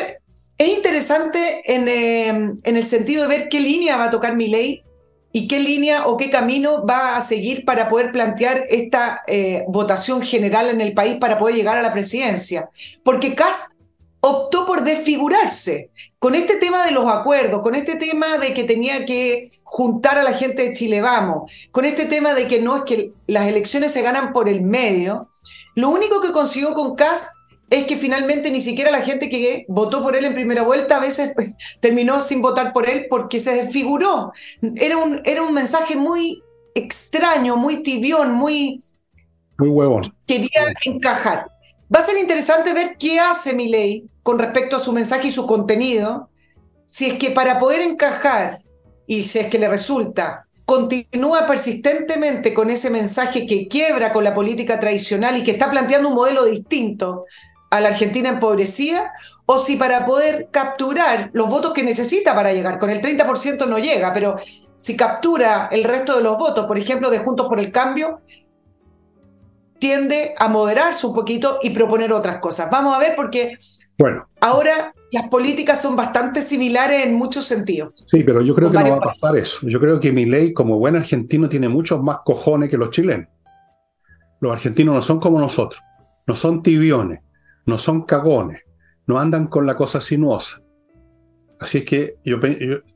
[0.58, 4.48] es interesante en, eh, en el sentido de ver qué línea va a tocar mi
[4.48, 4.84] ley
[5.36, 10.22] y qué línea o qué camino va a seguir para poder plantear esta eh, votación
[10.22, 12.70] general en el país para poder llegar a la presidencia.
[13.04, 13.74] Porque Cast
[14.22, 19.06] optó por desfigurarse con este tema de los acuerdos, con este tema de que tenía
[19.06, 22.84] que juntar a la gente de Chile Vamos, con este tema de que no es
[22.84, 25.30] que las elecciones se ganan por el medio.
[25.74, 27.32] Lo único que consiguió con Cast
[27.70, 31.00] es que finalmente ni siquiera la gente que votó por él en primera vuelta a
[31.00, 34.32] veces pues, terminó sin votar por él porque se desfiguró.
[34.76, 36.44] Era un, era un mensaje muy
[36.76, 38.80] extraño, muy tibión, muy...
[39.58, 40.04] Muy huevón.
[40.28, 41.48] Quería encajar.
[41.94, 45.46] Va a ser interesante ver qué hace Milei con respecto a su mensaje y su
[45.46, 46.30] contenido,
[46.86, 48.62] si es que para poder encajar
[49.08, 54.34] y si es que le resulta continúa persistentemente con ese mensaje que quiebra con la
[54.34, 57.26] política tradicional y que está planteando un modelo distinto
[57.74, 59.12] a la Argentina empobrecida
[59.48, 63.80] o si para poder capturar los votos que necesita para llegar, con el 30% no
[63.80, 64.38] llega, pero
[64.78, 68.22] si captura el resto de los votos, por ejemplo, de Juntos por el Cambio,
[69.80, 72.70] tiende a moderarse un poquito y proponer otras cosas.
[72.70, 73.58] Vamos a ver porque
[73.98, 74.28] Bueno.
[74.40, 78.04] Ahora las políticas son bastante similares en muchos sentidos.
[78.06, 79.68] Sí, pero yo creo que no va a pasar eso.
[79.68, 83.28] Yo creo que mi ley, como buen argentino, tiene muchos más cojones que los chilenos.
[84.40, 85.82] Los argentinos no son como nosotros.
[86.28, 87.20] No son tibiones,
[87.66, 88.62] no son cagones,
[89.08, 90.62] no andan con la cosa sinuosa.
[91.60, 92.40] Así es que yo,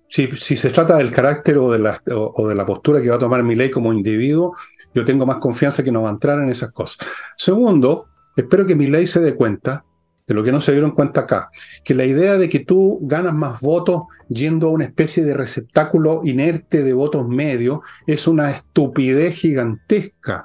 [0.09, 3.19] si, se trata del carácter o de, la, o de la postura que va a
[3.19, 4.55] tomar mi ley como individuo,
[4.93, 7.07] yo tengo más confianza que no va a entrar en esas cosas.
[7.37, 9.85] Segundo, espero que mi ley se dé cuenta
[10.27, 11.49] de lo que no se dieron cuenta acá,
[11.85, 16.21] que la idea de que tú ganas más votos yendo a una especie de receptáculo
[16.25, 20.43] inerte de votos medios es una estupidez gigantesca.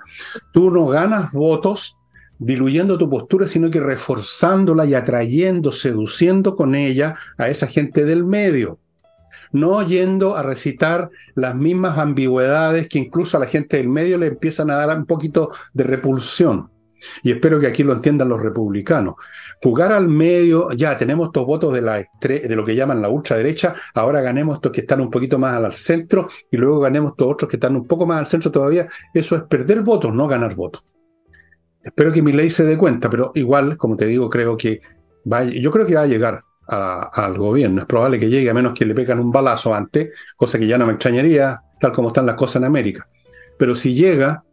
[0.53, 1.99] Tú no ganas votos
[2.45, 8.25] diluyendo tu postura, sino que reforzándola y atrayendo, seduciendo con ella a esa gente del
[8.25, 8.79] medio.
[9.53, 14.27] No yendo a recitar las mismas ambigüedades que incluso a la gente del medio le
[14.27, 16.71] empiezan a dar un poquito de repulsión.
[17.23, 19.15] Y espero que aquí lo entiendan los republicanos.
[19.61, 23.75] Jugar al medio, ya tenemos estos votos de, la de lo que llaman la ultraderecha,
[23.95, 27.49] ahora ganemos estos que están un poquito más al centro y luego ganemos estos otros
[27.49, 28.87] que están un poco más al centro todavía.
[29.13, 30.87] Eso es perder votos, no ganar votos.
[31.83, 34.81] Espero que mi ley se dé cuenta, pero igual, como te digo, creo que
[35.31, 37.81] va, yo creo que va a llegar al gobierno.
[37.81, 40.79] Es probable que llegue a menos que le pegan un balazo antes, cosa que ya
[40.79, 43.07] no me extrañaría, tal como están las cosas en América.
[43.59, 44.45] Pero si llega,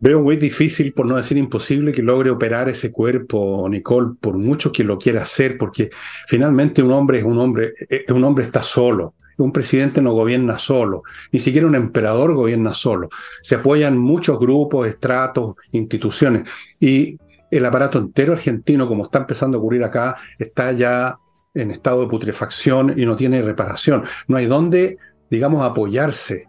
[0.00, 4.70] veo muy difícil, por no decir imposible, que logre operar ese cuerpo, Nicole, por mucho
[4.70, 5.90] que lo quiera hacer, porque
[6.28, 9.14] finalmente un hombre es un hombre, eh, un hombre está solo.
[9.38, 13.08] Un presidente no gobierna solo, ni siquiera un emperador gobierna solo.
[13.42, 16.48] Se apoyan muchos grupos, estratos, instituciones.
[16.78, 17.18] Y
[17.50, 21.18] el aparato entero argentino, como está empezando a ocurrir acá, está ya
[21.54, 24.04] en estado de putrefacción y no tiene reparación.
[24.26, 24.96] No hay dónde,
[25.30, 26.48] digamos, apoyarse.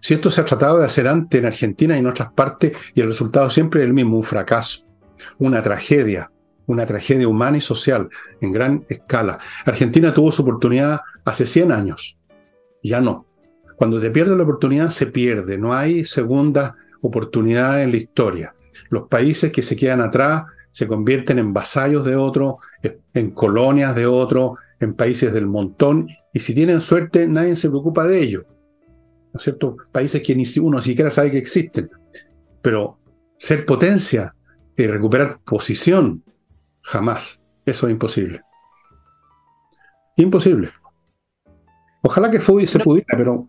[0.00, 3.00] Si esto se ha tratado de hacer antes en Argentina y en otras partes, y
[3.00, 4.86] el resultado siempre es el mismo, un fracaso,
[5.38, 6.30] una tragedia,
[6.66, 8.08] una tragedia humana y social
[8.40, 9.38] en gran escala.
[9.64, 12.18] Argentina tuvo su oportunidad hace 100 años,
[12.82, 13.26] ya no.
[13.76, 18.54] Cuando te pierdes la oportunidad, se pierde, no hay segunda oportunidad en la historia.
[18.90, 22.58] Los países que se quedan atrás se convierten en vasallos de otro,
[23.14, 28.06] en colonias de otro, en países del montón, y si tienen suerte, nadie se preocupa
[28.06, 28.44] de ello.
[29.32, 29.76] ¿No es cierto?
[29.92, 31.90] Países que ni uno siquiera sabe que existen.
[32.60, 32.98] Pero
[33.38, 34.34] ser potencia
[34.76, 36.22] y recuperar posición
[36.86, 37.42] Jamás.
[37.64, 38.40] Eso es imposible.
[40.16, 40.70] Imposible.
[42.02, 43.48] Ojalá que se pudiera, pero,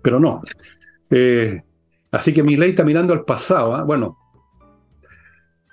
[0.00, 0.40] pero no.
[1.10, 1.60] Eh,
[2.12, 3.74] así que mi ley está mirando al pasado.
[3.74, 3.82] ¿ah?
[3.82, 4.16] Bueno,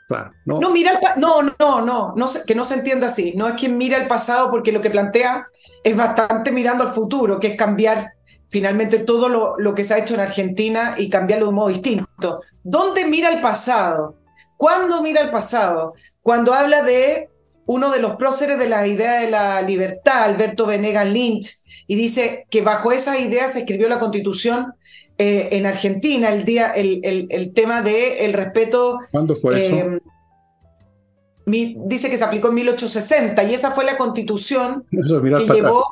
[0.08, 0.62] Claro, no.
[0.62, 3.34] no, mira no, no, no, no que no se entienda así.
[3.36, 5.48] No es que mira el pasado porque lo que plantea
[5.84, 8.14] es bastante mirando al futuro, que es cambiar
[8.48, 11.68] finalmente todo lo, lo, que se ha hecho en Argentina y cambiarlo de un modo
[11.68, 12.40] distinto.
[12.64, 14.16] ¿Dónde mira el pasado?
[14.58, 15.94] ¿Cuándo mira el pasado?
[16.28, 17.30] Cuando habla de
[17.68, 21.56] uno de los próceres de la idea de la libertad, Alberto Venegas Lynch,
[21.88, 24.74] y dice que bajo esa idea se escribió la constitución
[25.18, 29.00] eh, en Argentina, el, día, el, el, tema del el respeto.
[29.10, 29.76] ¿Cuándo fue eso?
[29.78, 35.86] Eh, dice que se aplicó en 1860 y esa fue la constitución que llevó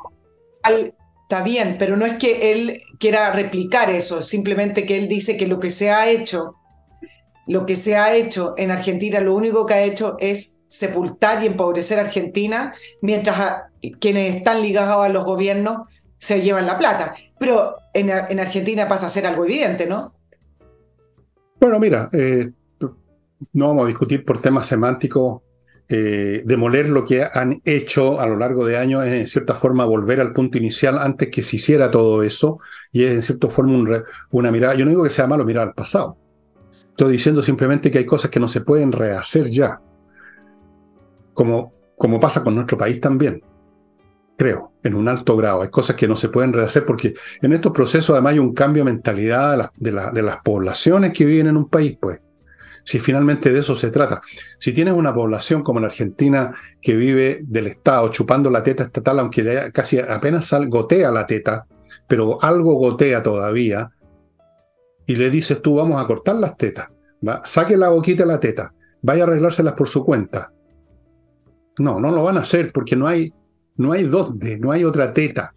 [0.62, 0.92] al...
[1.22, 5.46] Está bien, pero no es que él quiera replicar eso, simplemente que él dice que
[5.46, 6.56] lo que se ha hecho
[7.46, 11.46] lo que se ha hecho en Argentina, lo único que ha hecho es sepultar y
[11.46, 13.62] empobrecer a Argentina, mientras
[14.00, 17.14] quienes están ligados a los gobiernos se llevan la plata.
[17.38, 20.12] Pero en, Argentina pasa a ser algo evidente, ¿no?
[21.60, 22.50] Bueno, mira, eh,
[23.52, 25.42] no vamos a discutir por temas semánticos.
[25.88, 29.84] Eh, demoler lo que han hecho a lo largo de años es en cierta forma
[29.84, 32.58] volver al punto inicial antes que se hiciera todo eso
[32.90, 35.74] y es en cierta forma una mirada, yo no digo que sea malo mirar al
[35.74, 36.18] pasado,
[36.96, 39.82] Estoy diciendo simplemente que hay cosas que no se pueden rehacer ya,
[41.34, 43.42] como, como pasa con nuestro país también,
[44.38, 45.60] creo, en un alto grado.
[45.60, 48.82] Hay cosas que no se pueden rehacer porque en estos procesos además hay un cambio
[48.82, 52.18] de mentalidad de, las poblaciones que viven en un país, pues.
[52.82, 54.22] Si finalmente de eso se trata.
[54.58, 59.18] Si tienes una población como la Argentina que vive del Estado chupando la teta estatal,
[59.18, 61.66] aunque casi apenas sal, gotea la teta,
[62.08, 63.90] pero algo gotea todavía,
[65.06, 66.88] y le dices tú, vamos a cortar las tetas,
[67.44, 70.52] saque la boquita de la teta, vaya a arreglárselas por su cuenta.
[71.78, 73.32] No, no lo van a hacer porque no hay,
[73.76, 75.54] no hay dónde, no hay otra teta.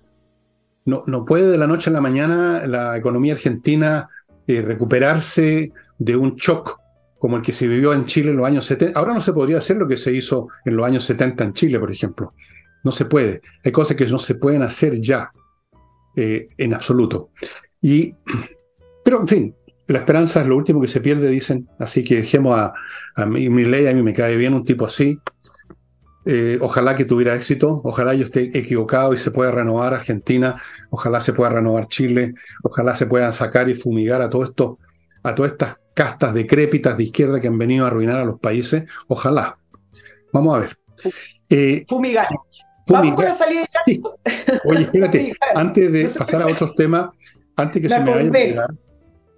[0.86, 4.08] No, no puede de la noche a la mañana la economía argentina
[4.48, 6.80] eh, recuperarse de un shock
[7.20, 8.98] como el que se vivió en Chile en los años 70.
[8.98, 11.80] Ahora no se podría hacer lo que se hizo en los años 70 en Chile,
[11.80, 12.34] por ejemplo.
[12.84, 13.42] No se puede.
[13.64, 15.32] Hay cosas que no se pueden hacer ya,
[16.16, 17.30] eh, en absoluto.
[17.82, 18.16] Y
[19.10, 19.56] pero, en fin,
[19.88, 21.68] la esperanza es lo último que se pierde, dicen.
[21.80, 22.74] Así que dejemos a,
[23.16, 25.20] a mi, ley, a mí me cae bien un tipo así.
[26.28, 31.22] eh, ojalá que tuviera éxito, ojalá yo esté equivocado y se pueda renovar Argentina, ojalá
[31.22, 34.78] se pueda renovar Chile, ojalá se puedan sacar y fumigar a todo esto,
[35.24, 38.88] a todas estas castas decrépitas de izquierda que han venido a arruinar a los países,
[39.08, 39.58] ojalá.
[40.32, 40.78] Vamos a ver.
[41.50, 42.28] Eh, fumigar.
[42.86, 44.00] Vamos con la salida de
[44.66, 47.10] Oye, espérate, antes de pasar a otros temas,
[47.56, 48.68] antes que se me vaya a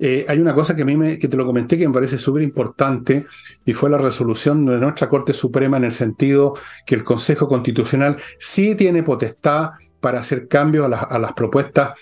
[0.03, 2.17] eh, hay una cosa que a mí me, que te lo comenté que me parece
[2.17, 3.27] súper importante
[3.63, 8.17] y fue la resolución de nuestra Corte Suprema en el sentido que el Consejo Constitucional
[8.39, 11.99] sí tiene potestad para hacer cambios a, las propuestas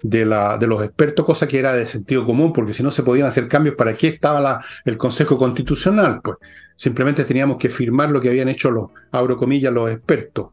[0.00, 3.48] de, los expertos, cosa que era de sentido común, porque si no se podían hacer
[3.48, 6.20] cambios, ¿para qué estaba el Consejo Constitucional?
[6.22, 6.36] Pues
[6.76, 10.50] simplemente teníamos que firmar lo que habían hecho los, abro comillas, los expertos.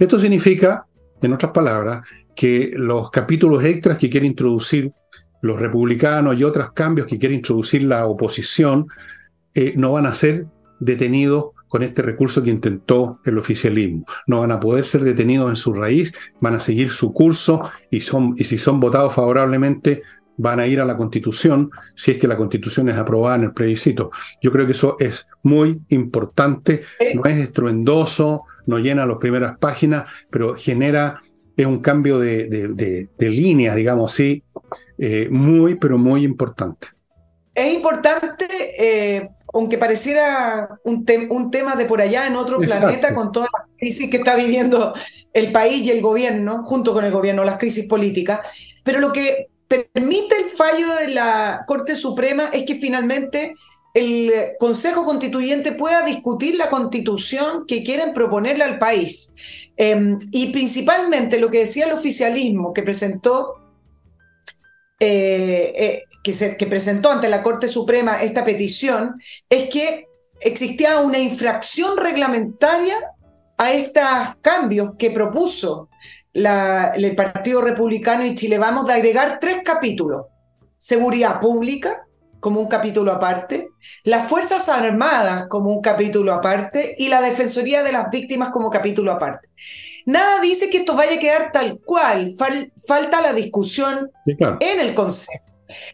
[0.00, 0.84] Esto significa,
[1.22, 4.90] en otras palabras, que los capítulos extras que quiere introducir
[5.44, 8.86] los republicanos y otros cambios que quiere introducir la oposición
[9.52, 10.46] eh, no van a ser
[10.80, 14.06] detenidos con este recurso que intentó el oficialismo.
[14.26, 18.00] No van a poder ser detenidos en su raíz, van a seguir su curso y,
[18.00, 20.00] son, y si son votados favorablemente
[20.38, 23.52] van a ir a la constitución si es que la constitución es aprobada en el
[23.52, 24.10] plebiscito.
[24.40, 26.80] Yo creo que eso es muy importante,
[27.14, 31.20] no es estruendoso, no llena las primeras páginas, pero genera
[31.56, 34.42] es un cambio de, de, línea, digamos así,
[34.98, 36.88] eh, muy, pero muy importante.
[37.54, 38.46] Es importante,
[38.78, 43.66] eh, aunque pareciera un, un, tema de por allá en otro planeta, con toda la
[43.78, 44.92] crisis que está viviendo
[45.32, 48.40] el país y el gobierno, junto con el gobierno, las crisis políticas,
[48.82, 53.54] pero lo que permite el fallo de la Corte Suprema es que finalmente
[53.94, 59.63] el Consejo Constituyente pueda discutir la constitución que quieren proponerle al país.
[59.76, 63.60] Em, y principalmente lo que decía el oficialismo que presentó,
[65.00, 70.06] eh, eh, que, se, que presentó ante la Corte Suprema esta petición, es que
[70.40, 72.96] existía una infracción reglamentaria
[73.56, 74.04] a estos
[74.40, 75.88] cambios que propuso
[76.32, 80.26] el Partido Republicano y Chile Vamos de agregar tres capítulos.
[80.76, 82.03] Seguridad pública,
[82.44, 83.70] como un capítulo aparte,
[84.02, 89.12] las Fuerzas Armadas como un capítulo aparte y la Defensoría de las Víctimas como capítulo
[89.12, 89.48] aparte.
[90.04, 92.34] Nada dice que esto vaya a quedar tal cual,
[92.86, 95.42] falta la discusión en el Consejo.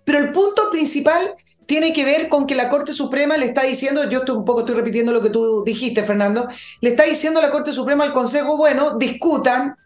[0.02, 1.34] Pero el punto principal
[1.66, 4.60] tiene que ver con que la Corte Suprema le está diciendo, yo estoy un poco
[4.60, 6.48] estoy repitiendo lo que tú dijiste, Fernando,
[6.80, 9.76] le está diciendo a la Corte Suprema al Consejo, bueno, discutan,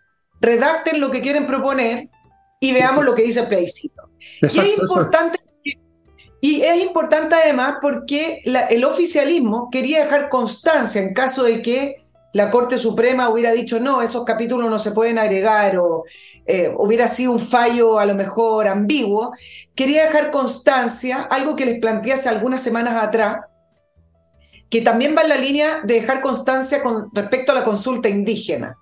[0.41, 2.09] redacten lo que quieren proponer
[2.59, 4.09] y veamos lo que dice el plebiscito.
[4.41, 5.44] y es importante
[6.45, 11.97] y es importante además porque el oficialismo quería dejar constancia en caso de que
[12.35, 16.05] la Corte Suprema hubiera dicho no, esos capítulos no se pueden agregar o
[16.45, 19.33] eh, hubiera sido un fallo a lo mejor ambiguo,
[19.75, 23.39] quería dejar constancia, algo que les planteé hace algunas semanas atrás,
[24.69, 28.77] que también va en la línea de dejar constancia con respecto a la consulta indígena.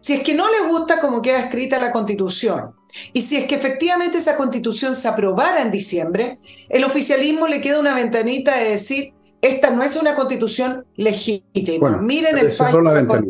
[0.00, 2.74] Si es que no les gusta cómo queda escrita la constitución,
[3.12, 7.80] y si es que efectivamente esa constitución se aprobara en diciembre, el oficialismo le queda
[7.80, 11.98] una ventanita de decir, esta no es una constitución legítima.
[12.00, 13.24] miren el fallo de la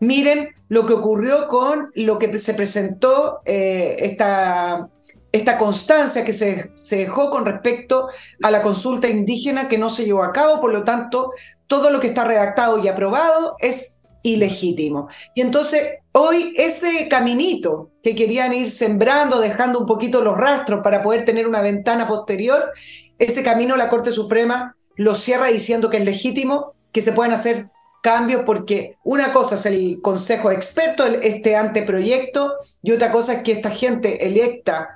[0.00, 4.88] miren lo que ocurrió con lo que se presentó, eh, esta,
[5.32, 8.08] esta constancia que se, se, dejó con respecto
[8.42, 11.30] a la consulta indígena que no se llevó a cabo, por lo tanto,
[11.66, 15.08] todo lo que está redactado y aprobado es ilegítimo.
[15.34, 21.02] Y entonces hoy ese caminito que querían ir sembrando, dejando un poquito los rastros para
[21.02, 22.72] poder tener una ventana posterior,
[23.18, 27.68] ese camino la Corte Suprema lo cierra diciendo que es legítimo, que se pueden hacer
[28.02, 33.52] cambios porque una cosa es el Consejo Experto, este anteproyecto, y otra cosa es que
[33.52, 34.90] esta gente electa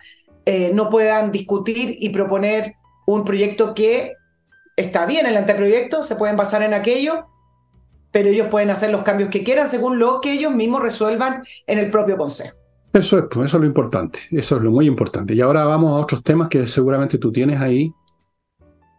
[0.45, 2.75] eh, no puedan discutir y proponer
[3.07, 4.13] un proyecto que
[4.77, 7.27] está bien el anteproyecto, se pueden basar en aquello,
[8.13, 11.79] pero ellos pueden hacer los cambios que quieran según lo que ellos mismos resuelvan en
[11.79, 12.57] el propio Consejo.
[12.93, 15.35] Eso es, pues, eso es lo importante, eso es lo muy importante.
[15.35, 17.91] Y ahora vamos a otros temas que seguramente tú tienes ahí.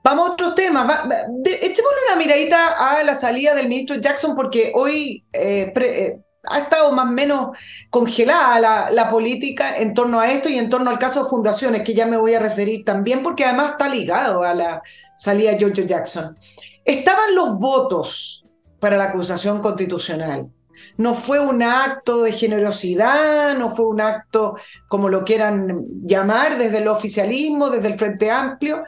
[0.03, 1.07] Vamos a otros temas.
[1.45, 6.91] echémosle una miradita a la salida del ministro Jackson porque hoy eh, eh, ha estado
[6.91, 7.57] más o menos
[7.91, 11.83] congelada la, la, política en torno a esto y en torno al caso de fundaciones,
[11.83, 14.81] que ya me voy a referir también porque además está ligado a la
[15.15, 16.35] salida de George Jackson.
[16.83, 18.42] Estaban los votos
[18.83, 20.49] para la acusación constitucional.
[20.97, 24.57] No fue un acto de generosidad, no fue un acto
[24.89, 28.83] como lo quieran llamar desde el oficialismo, desde el Frente Amplio.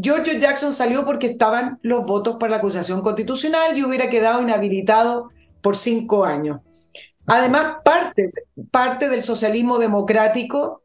[0.00, 5.28] George Jackson salió porque estaban los votos para la acusación constitucional y hubiera quedado inhabilitado
[5.60, 6.60] por cinco años.
[7.26, 8.30] Además, parte,
[8.70, 10.82] parte del socialismo democrático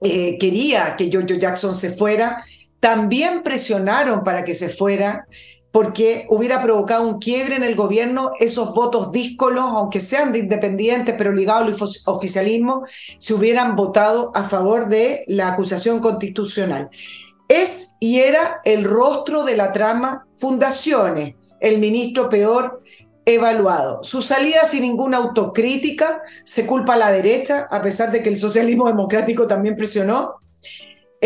[0.00, 2.42] eh, quería que George Jackson se fuera,
[2.80, 5.26] también presionaron para que se fuera
[5.70, 11.14] porque hubiera provocado un quiebre en el gobierno, esos votos díscolos, aunque sean de independientes,
[11.18, 12.84] pero ligados al oficialismo,
[13.18, 16.88] se hubieran votado a favor de la acusación constitucional.
[17.48, 22.80] Es y era el rostro de la trama Fundaciones, el ministro peor
[23.26, 24.02] evaluado.
[24.02, 28.36] Su salida sin ninguna autocrítica, se culpa a la derecha, a pesar de que el
[28.36, 30.36] socialismo democrático también presionó.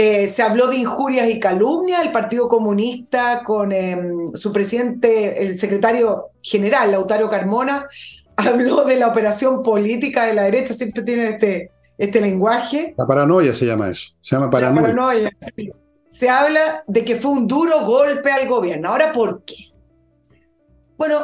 [0.02, 2.00] Eh, se habló de injurias y calumnias.
[2.00, 7.86] El Partido Comunista, con em, su presidente, el secretario general, Lautaro Carmona,
[8.36, 10.72] habló de la operación política de la derecha.
[10.72, 12.94] Siempre tiene este, este lenguaje.
[12.96, 14.14] La paranoia se llama eso.
[14.22, 14.80] Se llama paranoia.
[14.80, 15.30] paranoia
[16.06, 18.88] Se habla de que fue un duro golpe al gobierno.
[18.88, 19.66] Ahora, ¿por qué?
[20.96, 21.16] Bueno,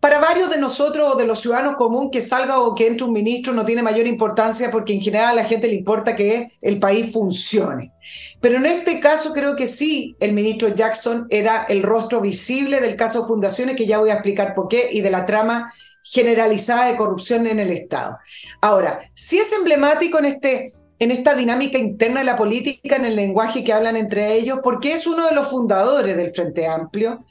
[0.00, 3.12] para varios de nosotros o de los ciudadanos comunes que salga o que entre un
[3.12, 6.78] ministro no tiene mayor importancia porque en general a la gente le importa que el
[6.78, 7.92] país funcione.
[8.40, 12.96] Pero en este caso creo que sí, el ministro Jackson era el rostro visible del
[12.96, 15.70] caso Fundaciones, que ya voy a explicar por qué, y de la trama
[16.02, 18.16] generalizada de corrupción en el Estado.
[18.62, 23.16] Ahora, sí es emblemático en este en esta dinámica interna de la política, en el
[23.16, 27.24] lenguaje que hablan entre ellos, porque es uno de los fundadores del Frente Amplio,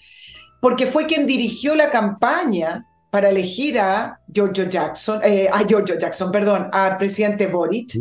[0.59, 6.31] porque fue quien dirigió la campaña para elegir a Giorgio Jackson, eh, a Giorgio Jackson,
[6.31, 7.93] perdón, al presidente Boric,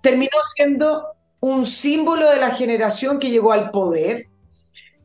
[0.00, 1.04] terminó siendo
[1.40, 4.26] un símbolo de la generación que llegó al poder,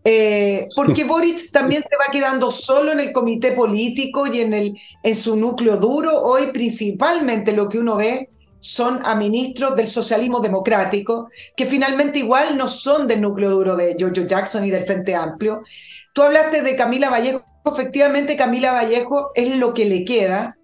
[0.06, 4.74] eh, porque Boric también se va quedando solo en el comité político y en, el,
[5.04, 6.22] en su núcleo duro.
[6.22, 8.30] Hoy principalmente lo que uno ve
[8.64, 13.96] son a ministros del socialismo democrático, que finalmente igual no son del núcleo duro de
[13.98, 15.62] Giorgio Jackson y del Frente Amplio,
[16.14, 20.58] Tú hablaste de Camila Vallejo, efectivamente Camila Vallejo es lo que le queda.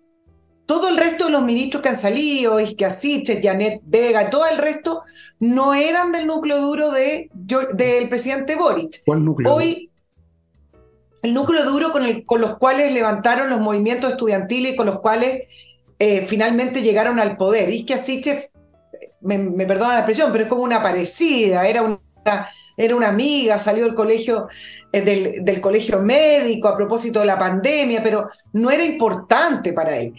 [0.68, 5.02] Todo el resto de los ministros que han salido, Isquiasiche, Janet Vega, todo el resto,
[5.40, 9.02] no eran del núcleo duro de, del presidente Boric.
[9.04, 9.52] ¿Cuál núcleo?
[9.52, 9.90] Hoy,
[11.24, 15.00] el núcleo duro con, el, con los cuales levantaron los movimientos estudiantiles y con los
[15.00, 17.70] cuales eh, finalmente llegaron al poder.
[17.70, 18.50] Isquiasiche,
[19.22, 22.00] me, me perdona la expresión, pero es como una parecida, era una
[22.78, 24.48] era una amiga, salió del colegio,
[24.92, 29.98] eh, del, del, colegio médico a propósito de la pandemia, pero no era importante para
[29.98, 30.14] él.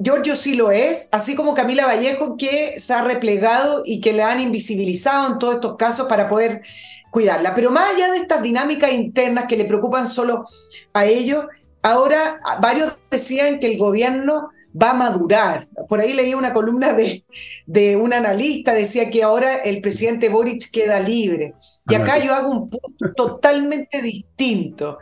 [0.00, 4.22] Giorgio sí lo es, así como Camila Vallejo, que se ha replegado y que le
[4.22, 6.62] han invisibilizado en todos estos casos para poder
[7.10, 7.54] cuidarla.
[7.54, 10.44] Pero más allá de estas dinámicas internas que le preocupan solo
[10.92, 11.46] a ellos,
[11.82, 15.68] ahora varios decían que el gobierno va a madurar.
[15.88, 17.24] Por ahí leí una columna de,
[17.66, 21.54] de un analista, decía que ahora el presidente Boric queda libre.
[21.88, 24.98] Y acá yo hago un punto totalmente distinto.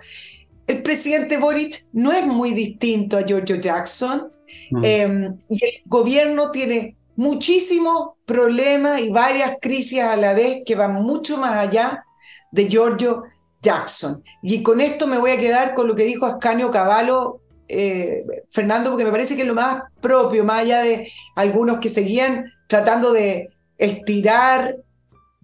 [0.66, 4.32] El presidente Boric no es muy distinto a Giorgio Jackson
[4.70, 4.84] mm.
[4.84, 10.94] em, y el gobierno tiene muchísimos problemas y varias crisis a la vez que van
[10.94, 12.04] mucho más allá
[12.50, 13.24] de Giorgio
[13.62, 14.22] Jackson.
[14.42, 18.90] Y con esto me voy a quedar con lo que dijo Ascanio Cavallo eh, Fernando,
[18.90, 23.12] porque me parece que es lo más propio, más allá de algunos que seguían tratando
[23.12, 24.76] de estirar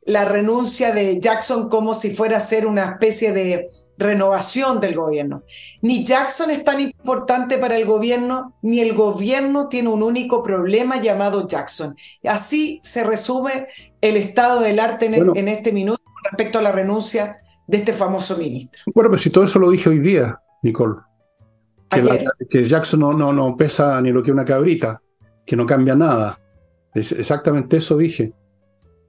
[0.04, 3.68] la renuncia de Jackson como si fuera a ser una especie de
[3.98, 5.44] renovación del gobierno.
[5.80, 11.00] Ni Jackson es tan importante para el gobierno, ni el gobierno tiene un único problema
[11.00, 11.94] llamado Jackson.
[12.24, 13.68] Así se resume
[14.00, 18.36] el estado del arte en, en este minuto respecto a la renuncia de este famoso
[18.36, 18.82] ministro.
[18.94, 20.96] Bueno, pues si todo eso lo dije hoy día, Nicole
[22.48, 25.00] que, Jackson no, no, no, pesa ni lo que una cabrita,
[25.44, 26.38] que no cambia nada.
[26.94, 28.32] Es exactamente eso dije.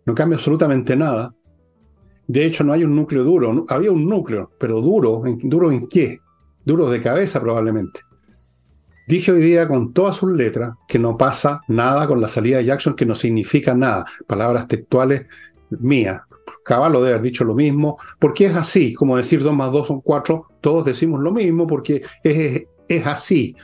[0.05, 1.33] No cambia absolutamente nada.
[2.27, 3.65] De hecho, no hay un núcleo duro.
[3.69, 5.21] Había un núcleo, pero duro.
[5.41, 6.19] ¿Duro en qué?
[6.65, 8.01] Duro de cabeza probablemente.
[9.07, 12.65] Dije hoy día con todas sus letras que no pasa nada con la salida de
[12.65, 14.05] Jackson, que no significa nada.
[14.27, 15.27] Palabras textuales
[15.69, 16.21] mías.
[16.63, 20.01] Caballo debe haber dicho lo mismo, porque es así, como decir 2 más 2 son
[20.01, 22.63] 4, todos decimos lo mismo, porque es,
[22.95, 23.55] es así.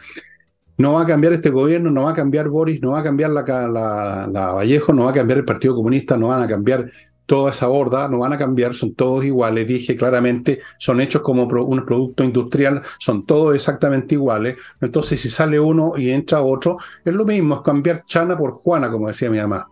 [0.78, 3.32] No va a cambiar este gobierno, no va a cambiar Boris, no va a cambiar
[3.32, 6.86] la, Vallejo, no va a cambiar el Partido Comunista, no van a cambiar
[7.26, 11.44] toda esa horda, no van a cambiar, son todos iguales, dije claramente, son hechos como
[11.44, 14.58] un producto industrial, son todos exactamente iguales.
[14.82, 18.90] Entonces, si sale uno y entra otro, es lo mismo, es cambiar Chana por Juana,
[18.90, 19.68] como decía mi mamá.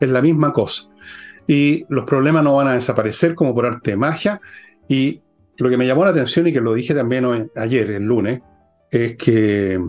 [0.00, 0.88] Es la misma cosa.
[1.46, 4.40] Y los problemas no van a desaparecer como por arte de magia.
[4.88, 5.22] Y
[5.58, 8.40] lo que me llamó la atención y que lo dije también ayer, el lunes,
[8.90, 9.80] es que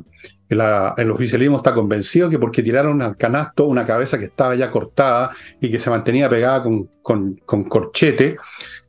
[0.49, 5.31] el oficialismo está convencido que porque tiraron al canasto una cabeza que estaba ya cortada
[5.59, 8.37] y que se mantenía pegada con, con, corchete,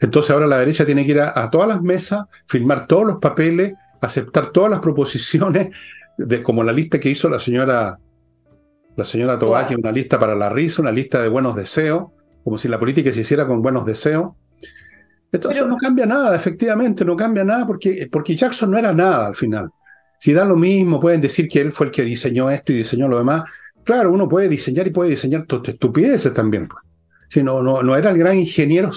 [0.00, 3.72] entonces ahora la derecha tiene que ir a, todas las mesas, firmar todos los papeles,
[4.00, 5.74] aceptar todas las proposiciones,
[6.16, 7.98] de, como la lista que hizo la señora,
[8.96, 12.06] la señora Tobaki, una lista para la risa, una lista de buenos deseos,
[12.44, 14.32] como si la política se hiciera con buenos deseos.
[15.30, 19.34] Entonces no cambia nada, efectivamente, no cambia nada porque, porque Jackson no era nada al
[19.34, 19.70] final.
[20.18, 23.08] Si da lo mismo, pueden decir que él fue el que diseñó esto y diseñó
[23.08, 23.48] lo demás.
[23.84, 26.68] Claro, uno puede diseñar y puede diseñar estupideces también.
[26.68, 26.82] Pues.
[27.28, 28.90] Si no, no, no era el gran ingeniero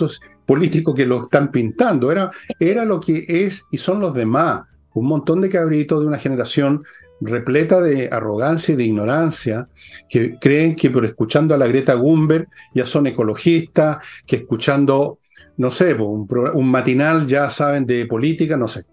[0.45, 4.63] político que lo están pintando, era, era lo que es y son los demás.
[4.93, 6.83] Un montón de cabritos de una generación
[7.21, 9.67] repleta de arrogancia y de ignorancia,
[10.09, 15.19] que creen que por escuchando a la Greta Gumber ya son ecologistas, que escuchando,
[15.57, 18.85] no sé, un, un matinal ya saben de política, no sé.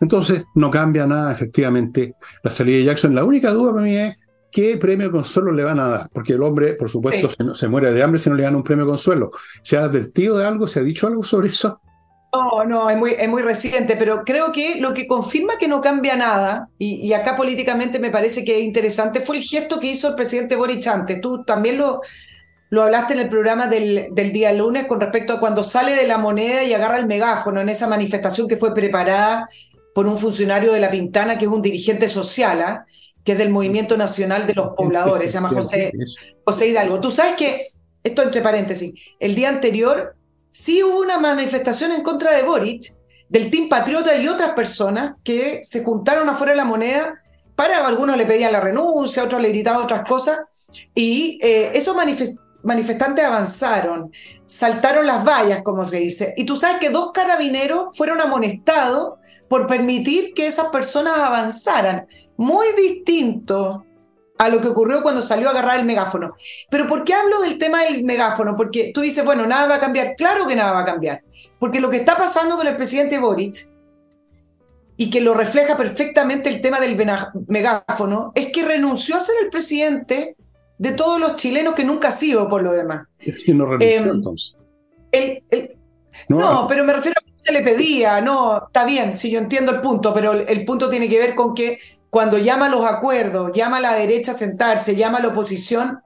[0.00, 3.14] Entonces, no cambia nada, efectivamente, la salida de Jackson.
[3.14, 4.16] La única duda para mí es
[4.50, 8.02] qué premio consuelo le van a dar, porque el hombre, por supuesto, se, muere de
[8.02, 9.30] hambre si no le dan un premio consuelo.
[9.62, 10.66] ¿Se ha advertido de algo?
[10.68, 11.80] ¿Se ha dicho algo sobre eso?
[12.32, 15.80] No, no, es muy, es muy reciente, pero creo que lo que confirma que no
[15.80, 20.08] cambia nada, y, acá políticamente me parece que es interesante, fue el gesto que hizo
[20.08, 21.20] el presidente Boric antes.
[21.20, 22.02] Tú también lo,
[22.68, 26.06] lo hablaste en el programa del, del, día lunes con respecto a cuando sale de
[26.06, 29.48] la moneda y agarra el megáfono en esa manifestación que fue preparada
[29.96, 32.84] por un funcionario de La Pintana, que es un dirigente social, ¿ah?
[33.24, 35.90] que es del Movimiento Nacional de los Pobladores, se llama José,
[36.44, 37.00] José Hidalgo.
[37.00, 37.62] Tú sabes que,
[38.04, 40.14] esto entre paréntesis, el día anterior
[40.50, 42.92] sí hubo una manifestación en contra de Boric,
[43.30, 47.18] del Team Patriota y otras personas que se juntaron afuera de la moneda
[47.54, 50.40] para, algunos le pedían la renuncia, otros le gritaban otras cosas,
[50.94, 51.96] y eh, esos
[52.66, 54.12] manifestantes avanzaron,
[54.44, 56.34] saltaron las vallas, como se dice.
[56.36, 59.14] Y tú sabes que dos carabineros fueron amonestados
[59.48, 62.06] por permitir que esas personas avanzaran.
[62.36, 63.84] Muy distinto
[64.38, 66.34] a lo que ocurrió cuando salió a agarrar el megáfono.
[66.70, 68.56] Pero ¿por qué hablo del tema del megáfono?
[68.56, 70.14] Porque tú dices, bueno, nada va a cambiar.
[70.16, 71.22] Claro que nada va a cambiar.
[71.58, 73.56] Porque lo que está pasando con el presidente Boric,
[74.98, 76.96] y que lo refleja perfectamente el tema del
[77.48, 80.36] megáfono, es que renunció a ser el presidente
[80.78, 83.06] de todos los chilenos que nunca ha sido por lo demás.
[83.18, 84.56] Es no renunció em, entonces.
[86.28, 89.72] no, pero me refiero a que se le pedía, no, está bien, sí, yo entiendo
[89.72, 91.78] el punto, pero el, punto tiene que ver con que
[92.10, 96.00] cuando llama a los acuerdos, llama a la derecha a sentarse, llama a la oposición,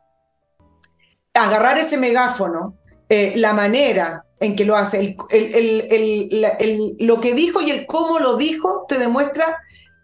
[1.34, 2.74] agarrar ese megáfono,
[3.08, 8.36] eh, la manera en que lo hace, el, lo que dijo y el cómo lo
[8.36, 9.58] dijo, te demuestra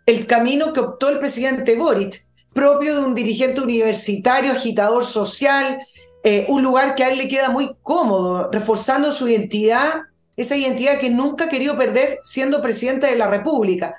[0.04, 2.26] el camino que optó el presidente Boric
[2.56, 5.78] propio de un dirigente universitario, agitador social,
[6.24, 10.00] eh, un lugar que a él le queda muy cómodo, reforzando su identidad,
[10.36, 13.96] esa identidad que nunca ha querido perder siendo presidente de la República.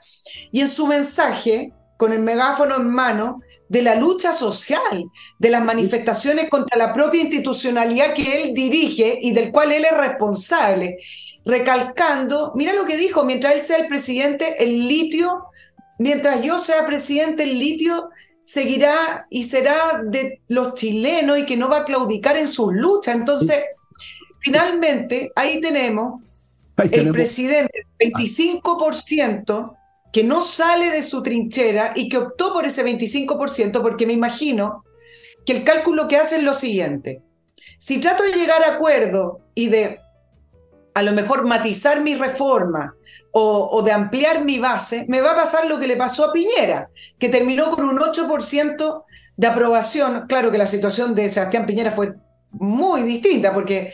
[0.52, 3.40] Y en su mensaje, con el megáfono en mano,
[3.70, 5.06] de la lucha social,
[5.40, 9.96] de las manifestaciones contra la propia institucionalidad que él dirige y del cual él es
[9.96, 10.98] responsable,
[11.46, 15.46] recalcando, mira lo que dijo, mientras él sea el presidente, el litio,
[15.98, 21.70] mientras yo sea presidente, el litio seguirá y será de los chilenos y que no
[21.70, 23.16] va a claudicar en sus luchas.
[23.16, 23.64] Entonces,
[24.40, 26.22] finalmente, ahí tenemos
[26.92, 29.76] el presidente, 25%
[30.12, 34.84] que no sale de su trinchera y que optó por ese 25% porque me imagino
[35.46, 37.22] que el cálculo que hace es lo siguiente.
[37.78, 40.00] Si trato de llegar a acuerdo y de
[40.98, 42.96] a lo mejor matizar mi reforma
[43.32, 46.90] o, de ampliar mi base, me va a pasar lo que le pasó a Piñera,
[47.20, 49.04] que terminó con un 8%
[49.36, 50.26] de aprobación.
[50.28, 52.16] Claro que la situación de Sebastián Piñera fue
[52.50, 53.94] muy distinta, porque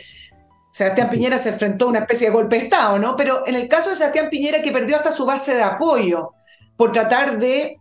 [0.72, 3.16] Sebastián Piñera se enfrentó a una especie de golpe de Estado, ¿no?
[3.16, 6.30] Pero en el caso de Sebastián Piñera, que perdió hasta su base de apoyo
[6.74, 7.76] por tratar de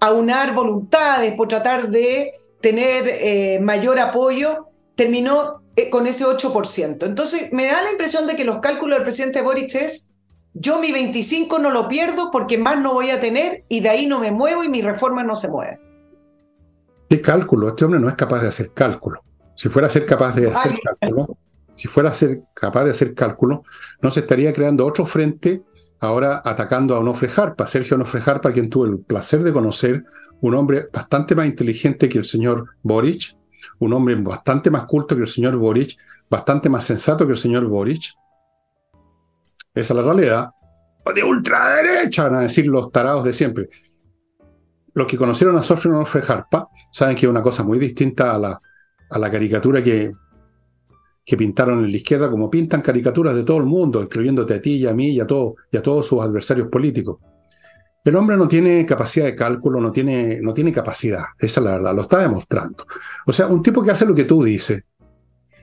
[0.00, 4.66] aunar voluntades, por tratar de tener eh, mayor apoyo,
[4.96, 7.06] terminó con ese 8%.
[7.06, 10.14] Entonces, me da la impresión de que los cálculos del presidente Boric es,
[10.54, 14.06] yo mi 25 no lo pierdo porque más no voy a tener y de ahí
[14.06, 15.80] no me muevo y mi reforma no se mueve.
[17.08, 17.68] ¿Qué cálculo?
[17.68, 19.22] Este hombre no es capaz de hacer cálculo.
[19.56, 21.36] Si fuera a ser capaz de hacer cálculo,
[21.76, 23.64] si fuera a ser capaz de hacer cálculo,
[24.00, 25.62] no se estaría creando otro frente
[26.00, 30.04] ahora atacando a Onofre Jarpa, Sergio Onofre Jarpa, quien tuvo el placer de conocer,
[30.40, 33.36] un hombre bastante más inteligente que el señor Boric,
[33.78, 35.96] un hombre bastante más culto que el señor Boric,
[36.28, 38.14] bastante más sensato que el señor Boric.
[39.74, 40.50] Esa es la realidad.
[41.14, 43.68] De ultraderecha, van a decir los tarados de siempre.
[44.94, 48.38] Los que conocieron a Sofía Onofre Jarpa saben que es una cosa muy distinta a
[48.38, 48.60] la,
[49.10, 50.12] a la caricatura que,
[51.24, 54.76] que pintaron en la izquierda, como pintan caricaturas de todo el mundo, incluyéndote a ti
[54.76, 57.18] y a mí y a, todo, y a todos sus adversarios políticos.
[58.04, 61.70] El hombre no tiene capacidad de cálculo, no tiene, no tiene capacidad, esa es la
[61.72, 62.86] verdad, lo está demostrando.
[63.24, 64.84] O sea, un tipo que hace lo que tú dices,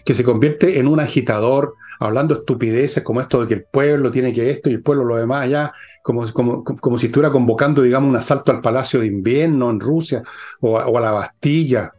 [0.03, 4.33] que se convierte en un agitador, hablando estupideces como esto de que el pueblo tiene
[4.33, 5.71] que esto y el pueblo lo demás allá,
[6.01, 10.23] como, como, como si estuviera convocando, digamos, un asalto al Palacio de Invierno en Rusia
[10.61, 11.93] o a, o a la Bastilla.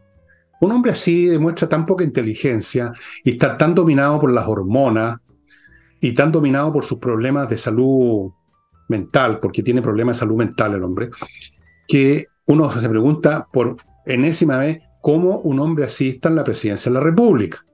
[0.59, 2.91] Un hombre así demuestra tan poca inteligencia
[3.23, 5.19] y está tan dominado por las hormonas
[6.01, 8.33] y tan dominado por sus problemas de salud
[8.89, 11.09] mental, porque tiene problemas de salud mental el hombre,
[11.87, 16.91] que uno se pregunta por enésima vez cómo un hombre así está en la presidencia
[16.91, 17.65] de la República.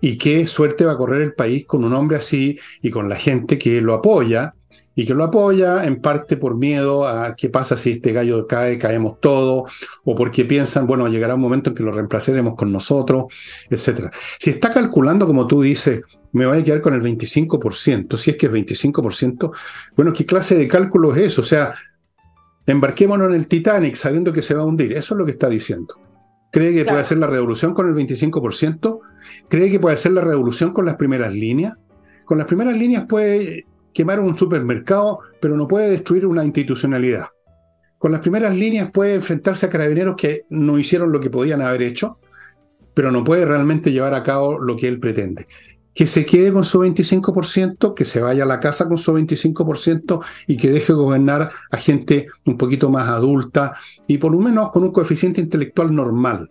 [0.00, 3.16] Y qué suerte va a correr el país con un hombre así y con la
[3.16, 4.54] gente que lo apoya
[4.94, 8.78] y que lo apoya en parte por miedo a qué pasa si este gallo cae,
[8.78, 9.72] caemos todos,
[10.04, 13.24] o porque piensan, bueno, llegará un momento en que lo reemplazaremos con nosotros,
[13.70, 14.12] etc.
[14.38, 16.02] Si está calculando, como tú dices,
[16.32, 19.52] me voy a quedar con el 25%, si es que es 25%,
[19.96, 21.42] bueno, ¿qué clase de cálculo es eso?
[21.42, 21.74] O sea,
[22.66, 25.48] embarquémonos en el Titanic sabiendo que se va a hundir, eso es lo que está
[25.48, 25.94] diciendo.
[26.52, 29.00] ¿Cree que puede hacer la revolución con el 25%?
[29.48, 31.76] ¿Cree que puede hacer la revolución con las primeras líneas?
[32.24, 37.28] Con las primeras líneas puede quemar un supermercado, pero no puede destruir una institucionalidad.
[37.96, 41.80] Con las primeras líneas puede enfrentarse a carabineros que no hicieron lo que podían haber
[41.80, 42.18] hecho,
[42.92, 45.46] pero no puede realmente llevar a cabo lo que él pretende.
[45.94, 50.22] Que se quede con su 25%, que se vaya a la casa con su 25%
[50.48, 53.72] y que deje gobernar a gente un poquito más adulta
[54.06, 56.50] y por lo menos con un coeficiente intelectual normal.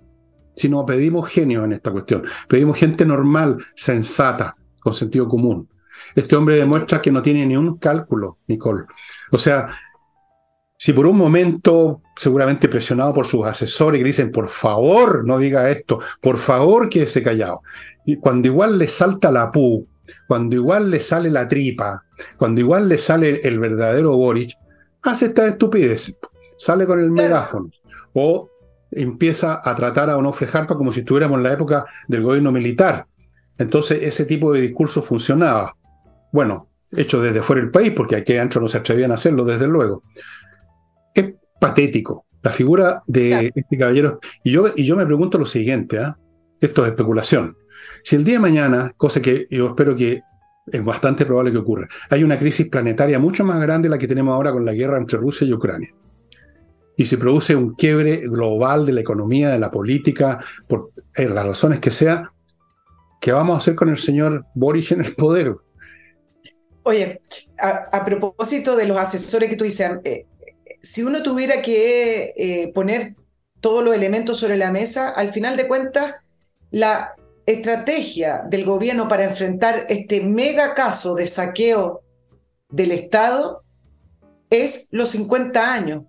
[0.56, 5.68] Si no pedimos genio en esta cuestión, pedimos gente normal, sensata, con sentido común.
[6.16, 8.86] Este hombre demuestra que no tiene ni un cálculo, Nicole.
[9.32, 9.68] O sea,
[10.78, 15.70] si por un momento, seguramente presionado por sus asesores que dicen, por favor, no diga
[15.70, 17.62] esto, por favor, quédese callado.
[18.06, 19.88] Y cuando igual le salta la pu,
[20.28, 22.04] cuando igual le sale la tripa,
[22.38, 24.58] cuando igual le sale el verdadero Boric,
[25.04, 26.16] hace esta estupidez,
[26.58, 27.70] sale con el megáfono
[28.14, 28.50] o
[28.92, 33.08] empieza a tratar a Onofre Jarpa como si estuviéramos en la época del gobierno militar.
[33.58, 35.76] Entonces ese tipo de discurso funcionaba
[36.34, 39.68] bueno, hecho desde fuera del país, porque aquí adentro no se atrevían a hacerlo, desde
[39.68, 40.04] luego.
[41.14, 42.26] Es patético.
[42.42, 44.20] La figura de este caballero.
[44.44, 46.18] Y yo, y yo me pregunto lo siguiente, ¿ah?
[46.60, 47.56] esto es especulación.
[48.04, 50.22] Si el día de mañana, cosa que yo espero que
[50.66, 54.08] es bastante probable que ocurra, hay una crisis planetaria mucho más grande de la que
[54.08, 55.94] tenemos ahora con la guerra entre Rusia y Ucrania.
[56.98, 61.46] Y se produce un quiebre global de la economía, de la política, por eh, las
[61.46, 62.34] razones que sea,
[63.22, 65.56] ¿qué vamos a hacer con el señor Boris en el poder?
[66.84, 67.22] Oye,
[67.58, 70.26] a, propósito de los asesores que tú dices, eh,
[70.82, 73.16] si uno tuviera que eh, poner
[73.62, 76.16] todos los elementos sobre la mesa, al final de cuentas,
[76.72, 77.14] la
[77.46, 82.02] estrategia del gobierno para enfrentar este mega caso de saqueo
[82.70, 83.64] del Estado
[84.50, 86.04] es los 50 años.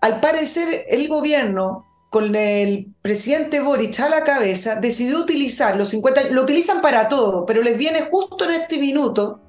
[0.00, 6.20] Al parecer, el gobierno, con el presidente Boric a la cabeza, decidió utilizar los 50
[6.20, 9.40] años, lo utilizan para todo, pero les viene justo en este minuto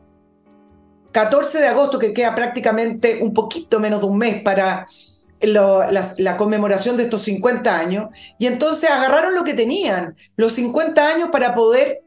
[1.16, 4.86] 14 de agosto, que queda prácticamente un poquito menos de un mes para
[5.40, 11.30] la, conmemoración de estos 50 años, y entonces agarraron lo que tenían, los 50 años
[11.32, 12.02] para poder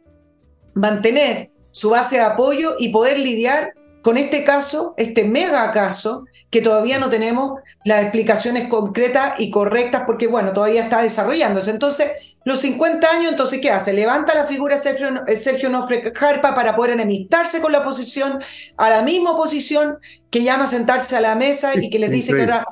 [0.74, 6.60] mantener su base de apoyo y poder lidiar con este caso, este mega caso, que
[6.60, 11.70] todavía no tenemos las explicaciones concretas y correctas porque, bueno, todavía está desarrollándose.
[11.70, 13.92] Entonces, los 50 años, entonces, ¿qué hace?
[13.92, 18.38] Levanta la figura de Sergio, Sergio Nofre Jarpa para poder enemistarse con la oposición,
[18.76, 19.98] a la misma oposición
[20.30, 22.66] que llama a sentarse a la mesa y que les dice que ahora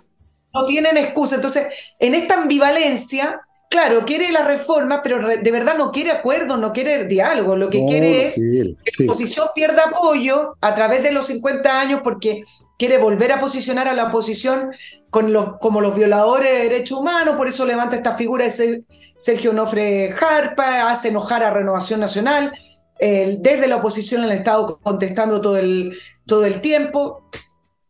[0.54, 1.36] no tienen excusa.
[1.36, 6.72] Entonces, en esta ambivalencia, claro, quiere la reforma, pero de verdad no quiere acuerdo, no
[6.72, 7.56] quiere diálogo.
[7.56, 12.00] Lo que quiere es que la oposición pierda apoyo a través de los 50 años
[12.02, 12.42] porque
[12.78, 14.70] quiere volver a posicionar a la oposición
[15.10, 18.84] con los, como los violadores de derechos humanos, por eso levanta esta figura de
[19.18, 22.52] Sergio Nofre Jarpa, hace enojar a Renovación Nacional,
[22.98, 25.94] desde la oposición en el Estado contestando todo el,
[26.26, 27.28] todo el tiempo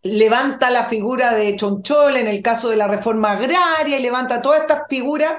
[0.07, 4.61] levanta la figura de Chonchol en el caso de la reforma agraria y levanta todas
[4.61, 5.35] estas figuras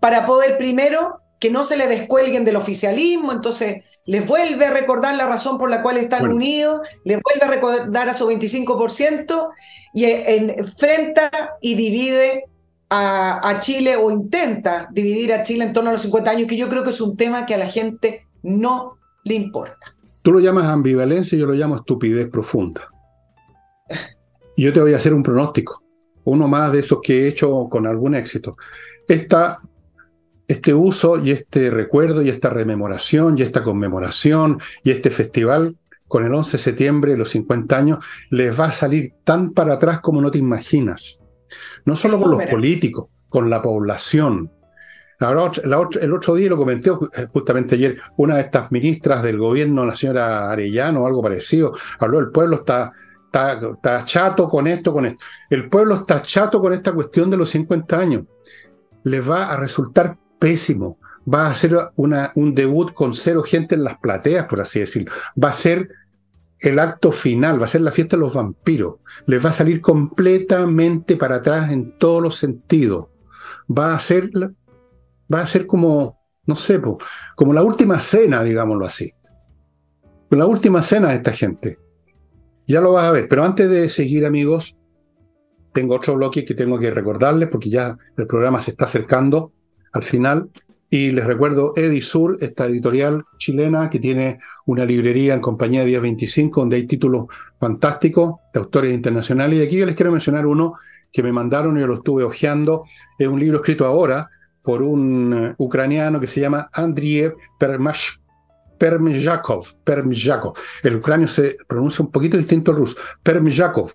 [0.00, 5.14] para poder primero que no se le descuelguen del oficialismo, entonces les vuelve a recordar
[5.14, 9.50] la razón por la cual están unidos, les vuelve a recordar a su 25%
[9.94, 11.30] y enfrenta
[11.60, 12.44] y divide
[12.90, 16.56] a, a, Chile o intenta dividir a Chile en torno a los 50 años, que
[16.56, 19.94] yo creo que es un tema que a la gente no le importa.
[20.22, 22.88] Tú lo llamas ambivalencia, yo lo llamo estupidez profunda.
[24.56, 25.84] Yo te voy a hacer un pronóstico,
[26.24, 28.56] uno más de esos que he hecho con algún éxito.
[29.06, 29.58] Esta,
[30.48, 35.76] este uso y este recuerdo y esta rememoración y esta conmemoración y este festival
[36.08, 37.98] con el 11 de septiembre, los 50 años,
[38.30, 41.20] les va a salir tan para atrás como no te imaginas.
[41.84, 44.50] No solo con los políticos, con la población.
[45.20, 46.90] el otro día lo comenté
[47.32, 52.18] justamente ayer, una de estas ministras del gobierno, la señora Arellano o algo parecido, habló,
[52.18, 52.90] el pueblo está
[53.74, 55.22] está, chato con esto, con esto.
[55.50, 58.24] El pueblo está chato con esta cuestión de los 50 años.
[59.04, 60.98] Les va a resultar pésimo.
[61.32, 65.12] va a una, un debut con cero gente en las plateas, por así decirlo.
[65.42, 65.88] Va a ser
[66.60, 68.96] el acto final, va a ser la fiesta de los vampiros.
[69.26, 73.06] Les va a salir completamente para atrás en todos los sentidos.
[73.70, 74.30] Va a ser,
[75.32, 76.80] va a ser como, no sé,
[77.36, 79.12] como la última cena, digámoslo así.
[80.30, 81.78] La última cena de esta gente.
[82.68, 84.76] Ya lo vas a ver, pero antes de seguir, amigos,
[85.72, 89.52] tengo otro bloque que tengo que recordarles porque ya el programa se está acercando
[89.92, 90.50] al final.
[90.90, 96.00] Y les recuerdo Edisur, esta editorial chilena que tiene una librería en compañía de Día
[96.00, 97.26] 25, donde hay títulos
[97.58, 99.58] fantásticos de autores internacionales.
[99.58, 100.74] Y aquí yo les quiero mencionar uno
[101.10, 102.82] que me mandaron y yo lo estuve hojeando.
[103.18, 104.28] Es un libro escrito ahora
[104.62, 108.18] por un eh, ucraniano que se llama Andriy Permash,
[108.78, 110.54] Permjakov.
[110.82, 112.96] El ucranio se pronuncia un poquito distinto al ruso.
[113.22, 113.92] Permjakov.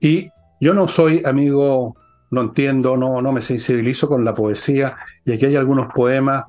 [0.00, 0.28] Y
[0.60, 1.94] yo no soy amigo
[2.30, 6.44] no entiendo, no, no me sensibilizo con la poesía, y aquí hay algunos poemas.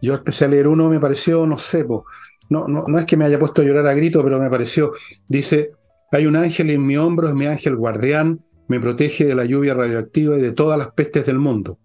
[0.00, 1.86] Yo empecé leer uno, me pareció, no sé,
[2.50, 4.92] no, no, no es que me haya puesto a llorar a grito, pero me pareció,
[5.28, 5.72] dice,
[6.10, 9.74] hay un ángel en mi hombro, es mi ángel guardián, me protege de la lluvia
[9.74, 11.78] radioactiva y de todas las pestes del mundo.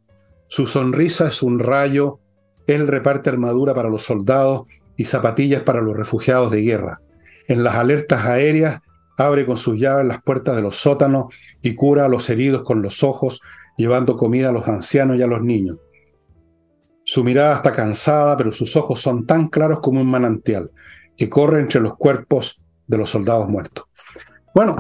[0.47, 2.19] Su sonrisa es un rayo,
[2.65, 4.63] él reparte armadura para los soldados
[4.98, 7.02] y zapatillas para los refugiados de guerra.
[7.48, 8.82] En las alertas aéreas
[9.18, 12.82] abre con sus llaves las puertas de los sótanos y cura a los heridos con
[12.82, 13.41] los ojos,
[13.78, 15.78] llevando comida a los ancianos y a los niños.
[17.04, 20.72] Su mirada está cansada, pero sus ojos son tan claros como un manantial,
[21.16, 23.86] que corre entre los cuerpos de los soldados muertos.
[24.54, 24.76] Bueno,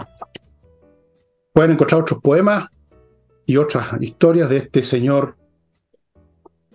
[1.53, 2.67] pueden encontrar otros poemas
[3.45, 5.37] y otras historias de este señor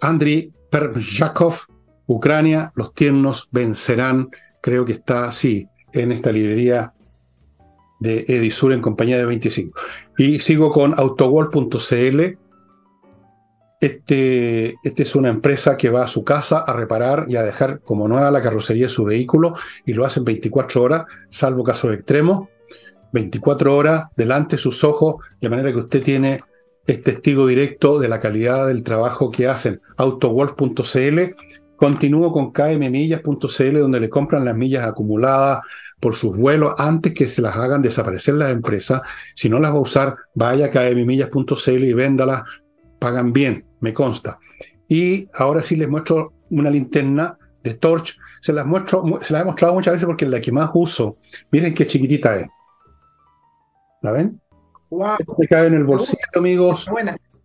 [0.00, 1.66] Andriy Permjakov,
[2.06, 4.30] Ucrania, los tiernos vencerán,
[4.60, 6.92] creo que está así en esta librería
[8.00, 9.78] de Edisur en compañía de 25.
[10.18, 12.38] Y sigo con autogol.cl.
[13.80, 17.80] Este, este es una empresa que va a su casa a reparar y a dejar
[17.80, 22.48] como nueva la carrocería de su vehículo y lo hacen 24 horas, salvo casos extremos.
[23.12, 26.40] 24 horas delante de sus ojos, de manera que usted tiene
[26.86, 29.80] es testigo directo de la calidad del trabajo que hacen.
[29.96, 31.20] Autowolf.cl.
[31.82, 35.66] Continúo con kmmillas.cl, donde le compran las millas acumuladas,
[35.98, 39.02] por sus vuelos antes que se las hagan desaparecer las empresas.
[39.34, 42.42] Si no las va a usar, vaya a kmmillas.cl y véndalas,
[43.00, 44.38] pagan bien, me consta.
[44.86, 48.16] Y ahora sí les muestro una linterna de Torch.
[48.40, 51.16] Se las muestro, se las he mostrado muchas veces porque es la que más uso.
[51.50, 52.46] Miren qué chiquitita es.
[54.02, 54.40] ¿La ven?
[54.88, 55.16] Wow.
[55.36, 56.88] Se cae en el bolsillo, amigos.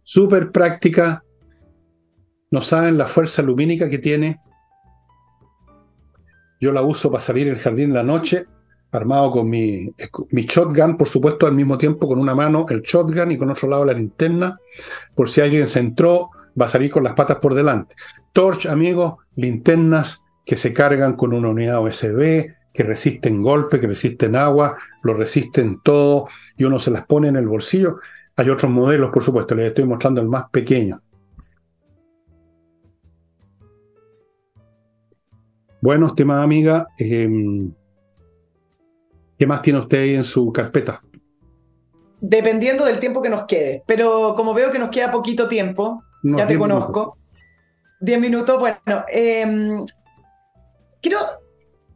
[0.04, 1.24] Súper práctica.
[2.52, 4.42] No saben la fuerza lumínica que tiene.
[6.60, 8.46] Yo la uso para salir al jardín en la noche,
[8.92, 9.94] armado con mi,
[10.32, 13.70] mi shotgun, por supuesto, al mismo tiempo con una mano el shotgun y con otro
[13.70, 14.58] lado la linterna.
[15.14, 17.96] Por si alguien se entró, va a salir con las patas por delante.
[18.34, 24.36] Torch, amigos, linternas que se cargan con una unidad USB, que resisten golpe, que resisten
[24.36, 27.98] agua, lo resisten todo y uno se las pone en el bolsillo.
[28.36, 31.02] Hay otros modelos, por supuesto, les estoy mostrando el más pequeño.
[35.82, 37.72] Bueno, estimada amiga, em,
[39.38, 41.02] ¿qué más tiene usted ahí en su carpeta?
[42.20, 46.48] Dependiendo del tiempo que nos quede, pero como veo que nos queda poquito tiempo, ya
[46.48, 47.18] te conozco.
[48.00, 49.86] Diez minutos, bueno, em,
[51.02, 51.20] quiero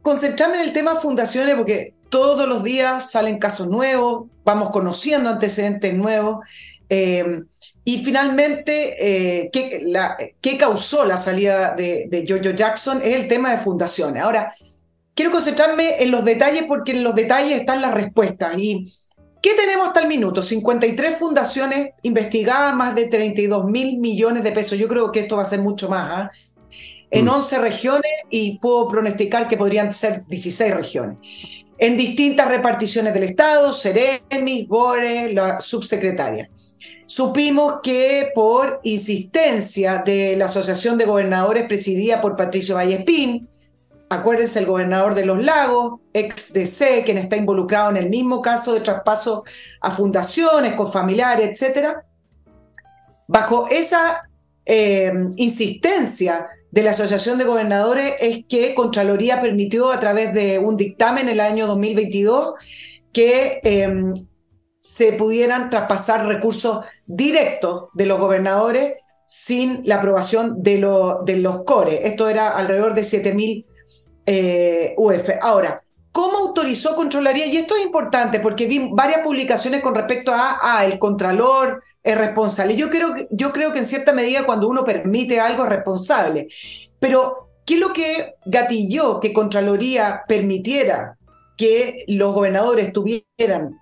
[0.00, 5.94] concentrarme en el tema fundaciones porque todos los días salen casos nuevos, vamos conociendo antecedentes
[5.94, 6.46] nuevos.
[6.88, 7.46] Em,
[7.84, 13.00] y finalmente, eh, ¿qué, causó la salida de, de Giorgio Jackson?
[13.02, 14.22] Es el tema de fundaciones.
[14.22, 14.52] Ahora,
[15.14, 18.54] quiero concentrarme en los detalles porque en los detalles están las respuestas.
[18.56, 18.84] ¿Y
[19.40, 20.42] qué tenemos hasta el minuto?
[20.42, 24.78] 53 fundaciones investigadas, más de 32 mil millones de pesos.
[24.78, 26.08] Yo creo que esto va a ser mucho más.
[26.08, 26.30] ¿ah?
[27.10, 27.60] En 11 mm.
[27.60, 31.18] regiones y puedo pronosticar que podrían ser 16 regiones.
[31.78, 36.48] En distintas reparticiones del Estado, Seremi, Gore, la subsecretaria
[37.14, 43.50] supimos que por insistencia de la Asociación de Gobernadores presidida por Patricio Vallespín,
[44.08, 48.72] acuérdense el gobernador de los lagos, ex DC, quien está involucrado en el mismo caso
[48.72, 49.44] de traspaso
[49.82, 52.02] a fundaciones, con familiares, etcétera,
[53.28, 54.22] bajo esa
[54.64, 60.78] eh, insistencia de la Asociación de Gobernadores es que Contraloría permitió a través de un
[60.78, 62.54] dictamen en el año 2022
[63.12, 64.14] que eh,
[64.82, 68.94] se pudieran traspasar recursos directos de los gobernadores
[69.26, 70.74] sin la aprobación de,
[71.24, 72.06] de los CORE.
[72.06, 73.64] Esto era alrededor de 7.000
[74.26, 75.30] eh, UF.
[75.40, 75.80] Ahora,
[76.10, 77.46] ¿cómo autorizó Contraloría?
[77.46, 82.74] Y esto es importante porque vi varias publicaciones con respecto a, el Contralor es responsable.
[82.74, 86.48] Yo creo, yo creo que en cierta medida cuando uno permite algo es responsable.
[86.98, 91.16] Pero, ¿qué es lo que gatilló que Contraloría permitiera
[91.56, 93.78] que los gobernadores tuvieran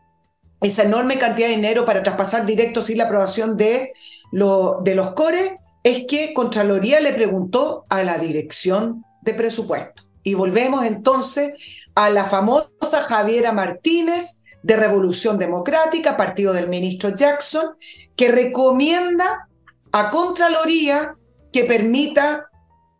[0.61, 3.92] esa enorme cantidad de dinero para traspasar directo sin la aprobación de,
[4.32, 5.58] de los CORE?
[5.82, 10.02] Es que Contraloría le preguntó a la dirección de presupuesto.
[10.22, 17.76] Y volvemos entonces a la famosa Javiera Martínez de Revolución Democrática, partido del ministro Jackson,
[18.16, 19.48] que recomienda
[19.92, 21.14] a Contraloría
[21.52, 22.50] que permita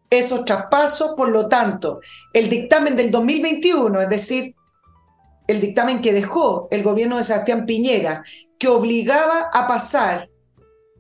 [0.09, 1.13] esos traspasos.
[1.17, 2.01] Por lo tanto,
[2.33, 4.55] el dictamen del 2021, es decir,
[5.51, 8.23] el dictamen que dejó el gobierno de Sebastián Piñera,
[8.59, 10.31] que obligaba a pasar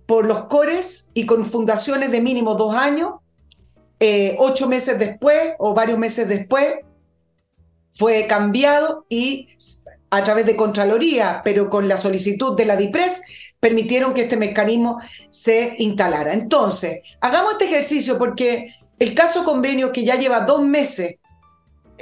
[0.06, 3.14] por los cores y con fundaciones de mínimo dos años,
[4.00, 6.74] eh, ocho meses después o varios meses después,
[7.92, 9.46] fue cambiado y
[10.10, 14.98] a través de Contraloría, pero con la solicitud de la DIPRES, permitieron que este mecanismo
[15.28, 16.32] se instalara.
[16.32, 21.19] Entonces, hagamos este ejercicio porque el caso convenio que ya lleva dos meses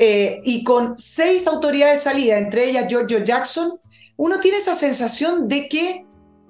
[0.01, 3.81] eh, y con seis autoridades salidas, entre ellas Giorgio Jackson,
[4.17, 6.07] uno tiene esa sensación de que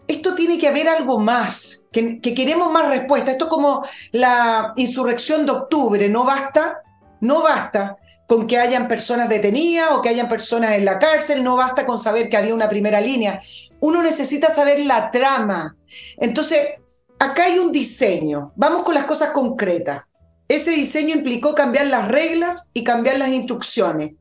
[0.07, 3.31] esto tiene que haber algo más, que, queremos más respuesta.
[3.31, 3.83] Esto es como
[4.13, 6.83] la insurrección de octubre, no basta,
[7.21, 7.97] no basta
[8.27, 11.99] con que hayan personas detenidas o que hayan personas en la cárcel, no basta con
[11.99, 13.39] saber que había una primera línea.
[13.81, 15.75] Uno necesita saber la trama.
[16.19, 16.69] Entonces,
[17.19, 18.53] acá hay un diseño.
[18.57, 20.03] Vamos con las cosas concretas.
[20.49, 24.13] Ese diseño implicó cambiar las reglas y cambiar las instrucciones.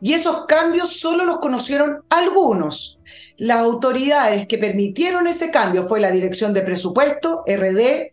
[0.00, 2.98] Y esos cambios solo los conocieron algunos.
[3.36, 8.12] Las autoridades que permitieron ese cambio fue la Dirección de Presupuesto, RD,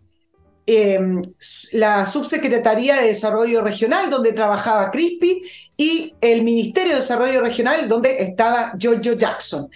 [0.65, 1.21] em,
[1.71, 5.41] la Subsecretaría de Desarrollo Regional, donde trabajaba Crispi,
[5.77, 9.69] y el Ministerio de Desarrollo Regional, donde estaba Giorgio Jackson.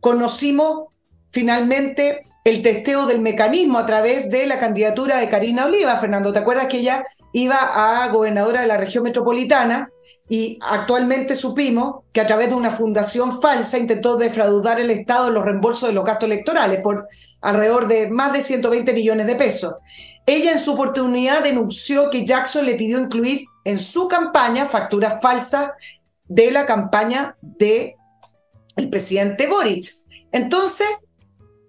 [0.00, 0.95] Conocimos
[1.36, 5.94] finalmente el testeo del mecanismo a través de la candidatura de Karina Oliva.
[5.96, 9.90] Fernando, ¿te acuerdas que ella iba a gobernadora de la región metropolitana
[10.30, 15.34] y actualmente supimos que a través de una fundación falsa intentó defraudar el Estado en
[15.34, 17.06] los reembolsos de los gastos electorales por
[17.42, 19.74] alrededor de más de 120 millones de pesos?
[20.24, 25.72] Ella en su oportunidad denunció que Jackson le pidió incluir en su campaña facturas falsas
[26.28, 27.94] de la campaña de
[28.76, 29.92] el presidente Boric.
[30.32, 30.86] Entonces,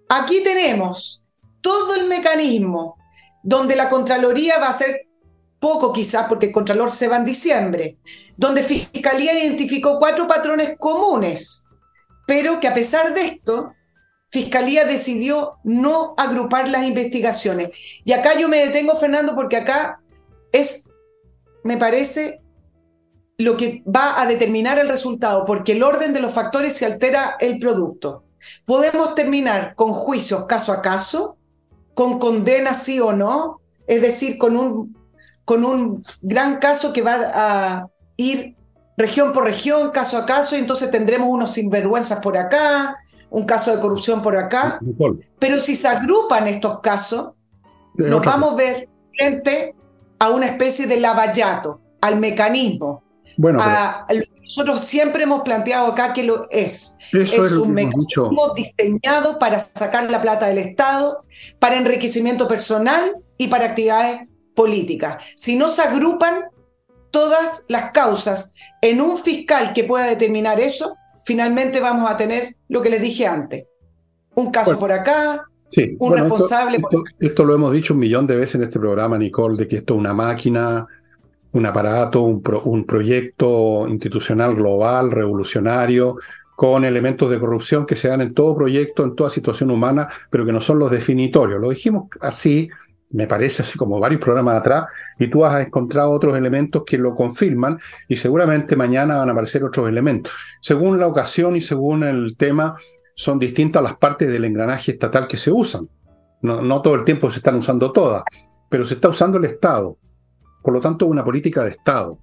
[0.08, 1.24] Aquí tenemos
[1.60, 2.96] todo el mecanismo
[3.42, 5.08] donde la Contraloría va a ser
[5.60, 7.98] poco quizás porque el Contralor se va en diciembre,
[8.36, 11.68] donde Fiscalía identificó cuatro patrones comunes,
[12.26, 13.72] pero que a pesar de esto,
[14.30, 18.02] Fiscalía decidió no agrupar las investigaciones.
[18.04, 20.00] Y acá yo me detengo, Fernando, porque acá
[20.52, 20.88] es,
[21.64, 22.42] me parece,
[23.38, 27.36] lo que va a determinar el resultado, porque el orden de los factores se altera
[27.40, 28.24] el producto.
[28.64, 31.36] Podemos terminar con juicios caso a caso,
[31.94, 34.96] con condena sí o no, es decir, con un,
[35.44, 38.56] con un gran caso que va a ir
[38.96, 42.96] región por región, caso a caso, y entonces tendremos unos sinvergüenzas por acá,
[43.30, 44.80] un caso de corrupción por acá.
[45.38, 47.32] Pero si se agrupan estos casos,
[47.94, 49.74] nos vamos a ver frente
[50.18, 53.02] a una especie de lavallato, al mecanismo,
[53.38, 54.04] bueno, a,
[54.42, 56.98] nosotros siempre hemos planteado acá que lo es.
[57.12, 61.22] es, un mecanismo diseñado para sacar la plata del Estado,
[61.60, 64.22] para enriquecimiento personal y para actividades
[64.56, 65.22] políticas.
[65.36, 66.46] Si no se agrupan
[67.12, 72.82] todas las causas en un fiscal que pueda determinar eso, finalmente vamos a tener lo
[72.82, 73.66] que les dije antes.
[74.34, 75.44] Un caso por acá,
[76.00, 76.78] un responsable.
[76.78, 79.76] Esto, esto, lo hemos dicho un millón de veces en este programa, Nicole, de que
[79.76, 80.88] esto es una máquina
[81.52, 86.16] un aparato, un, un proyecto institucional global, revolucionario,
[86.58, 90.44] con elementos de corrupción que se dan en todo proyecto, en toda situación humana, pero
[90.44, 91.60] que no son los definitorios.
[91.60, 92.68] Lo dijimos así,
[93.10, 94.86] me parece así como varios programas atrás,
[95.20, 97.78] y tú has encontrado otros elementos que lo confirman
[98.08, 100.32] y seguramente mañana van a aparecer otros elementos.
[100.60, 102.74] Según la ocasión y según el tema,
[103.14, 105.88] son distintas las partes del engranaje estatal que se usan.
[106.42, 108.24] No, no todo el tiempo se están usando todas,
[108.68, 109.96] pero se está usando el Estado.
[110.62, 112.18] Por lo tanto, una política de Estado.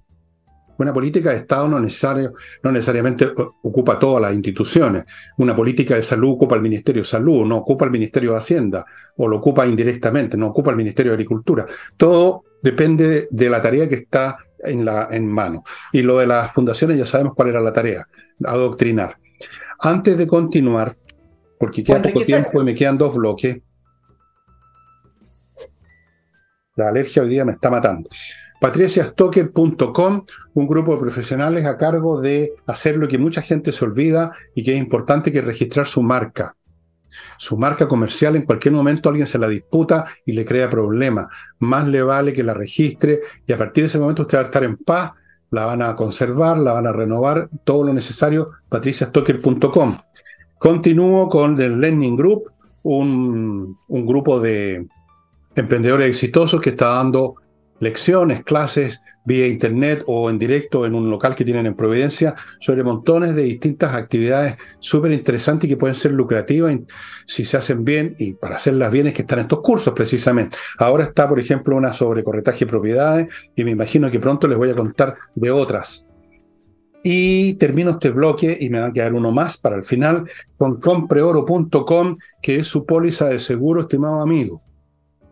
[0.78, 3.32] Una política de Estado no, necesario, no necesariamente
[3.62, 5.04] ocupa todas las instituciones.
[5.38, 8.84] Una política de salud ocupa el Ministerio de Salud, no ocupa el Ministerio de Hacienda,
[9.16, 11.64] o lo ocupa indirectamente, no ocupa el Ministerio de Agricultura.
[11.96, 15.64] Todo depende de la tarea que está en, la, en mano.
[15.92, 18.06] Y lo de las fundaciones ya sabemos cuál era la tarea,
[18.44, 19.16] adoctrinar.
[19.78, 20.94] Antes de continuar,
[21.58, 23.58] porque queda poco tiempo y me quedan dos bloques,
[26.76, 28.08] la alergia hoy día me está matando.
[28.60, 30.24] patriciastocker.com,
[30.54, 34.62] un grupo de profesionales a cargo de hacer lo que mucha gente se olvida y
[34.62, 36.54] que es importante que registrar su marca.
[37.38, 41.28] Su marca comercial en cualquier momento alguien se la disputa y le crea problemas.
[41.58, 44.46] Más le vale que la registre y a partir de ese momento usted va a
[44.46, 45.12] estar en paz,
[45.50, 49.96] la van a conservar, la van a renovar, todo lo necesario, patriciastocker.com.
[50.58, 52.50] Continúo con el Learning Group,
[52.82, 54.86] un, un grupo de
[55.56, 57.36] emprendedores exitosos que está dando
[57.80, 62.84] lecciones, clases vía internet o en directo en un local que tienen en Providencia sobre
[62.84, 66.76] montones de distintas actividades súper interesantes y que pueden ser lucrativas
[67.26, 70.56] si se hacen bien y para hacerlas bien es que están estos cursos precisamente.
[70.78, 74.56] Ahora está, por ejemplo, una sobre corretaje de propiedades y me imagino que pronto les
[74.56, 76.06] voy a contar de otras.
[77.02, 80.80] Y termino este bloque y me va a quedar uno más para el final con
[80.80, 84.65] compreoro.com, que es su póliza de seguro, estimado amigo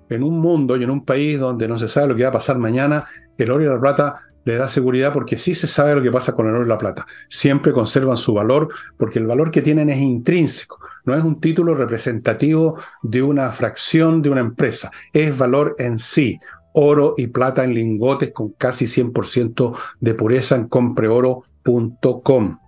[0.08, 2.32] en un mundo y en un país donde no se sabe lo que va a
[2.32, 3.04] pasar mañana,
[3.38, 6.34] el oro y la plata le da seguridad porque sí se sabe lo que pasa
[6.34, 7.06] con el oro y la plata.
[7.28, 11.74] Siempre conservan su valor porque el valor que tienen es intrínseco, no es un título
[11.74, 16.38] representativo de una fracción de una empresa, es valor en sí.
[16.76, 22.58] Oro y plata en lingotes con casi 100% de pureza en compreoro.com.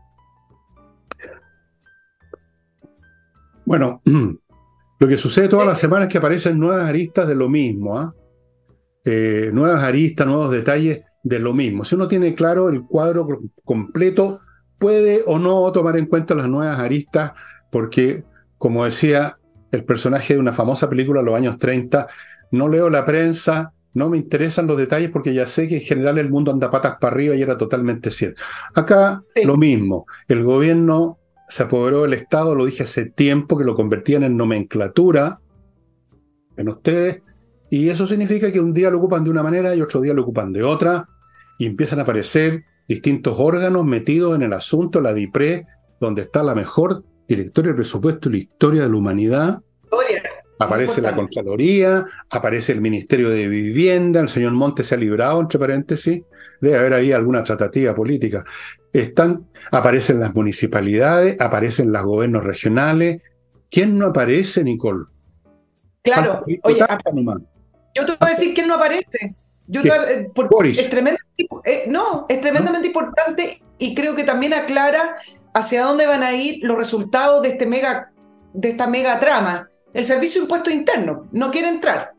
[3.65, 4.01] Bueno,
[4.99, 8.15] Lo que sucede todas las semanas es que aparecen nuevas aristas de lo mismo, ¿ah?
[9.05, 11.85] eh, nuevas aristas, nuevos detalles de lo mismo.
[11.85, 13.27] Si uno tiene claro el cuadro
[13.65, 14.41] completo,
[14.79, 17.33] puede o no tomar en cuenta las nuevas aristas,
[17.71, 18.25] porque,
[18.59, 19.39] como decía
[19.73, 22.07] el personaje de una famosa película de los años 30,
[22.53, 26.19] no leo la prensa, no me interesan los detalles porque ya sé que en general
[26.19, 28.43] el mundo anda patas para arriba y era totalmente cierto.
[28.75, 31.19] Acá lo mismo, el gobierno
[31.49, 35.41] se apoderó del Estado, lo dije hace tiempo, que lo convertían en nomenclatura
[36.57, 37.23] en ustedes,
[37.71, 40.23] y eso significa que un día lo ocupan de una manera y otro día lo
[40.23, 41.09] ocupan de otra,
[41.59, 45.67] y empiezan a aparecer distintos órganos metidos en el asunto, la DIPRE,
[46.01, 49.63] donde está la mejor directoria de presupuesto y la historia de la humanidad.
[50.59, 55.59] Aparece la Contraloría, aparece el Ministerio de Vivienda, el señor Montes se ha librado, entre
[55.59, 56.23] paréntesis,
[56.61, 58.45] debe haber ahí alguna tratativa política.
[58.93, 63.23] Están, aparecen las municipalidades, aparecen los gobiernos regionales.
[63.71, 65.05] ¿Quién no aparece, Nicole?
[66.03, 66.79] Claro, oye,
[67.95, 69.35] yo te voy a decir quién no aparece.
[69.67, 70.31] Yo eh,
[70.69, 75.17] es tremendamente, eh, no, es tremendamente importante y creo que también aclara
[75.53, 78.13] hacia dónde van a ir los resultados de, este mega,
[78.53, 79.69] de esta mega trama.
[79.97, 82.13] El Servicio de Impuesto Interno no quiere entrar.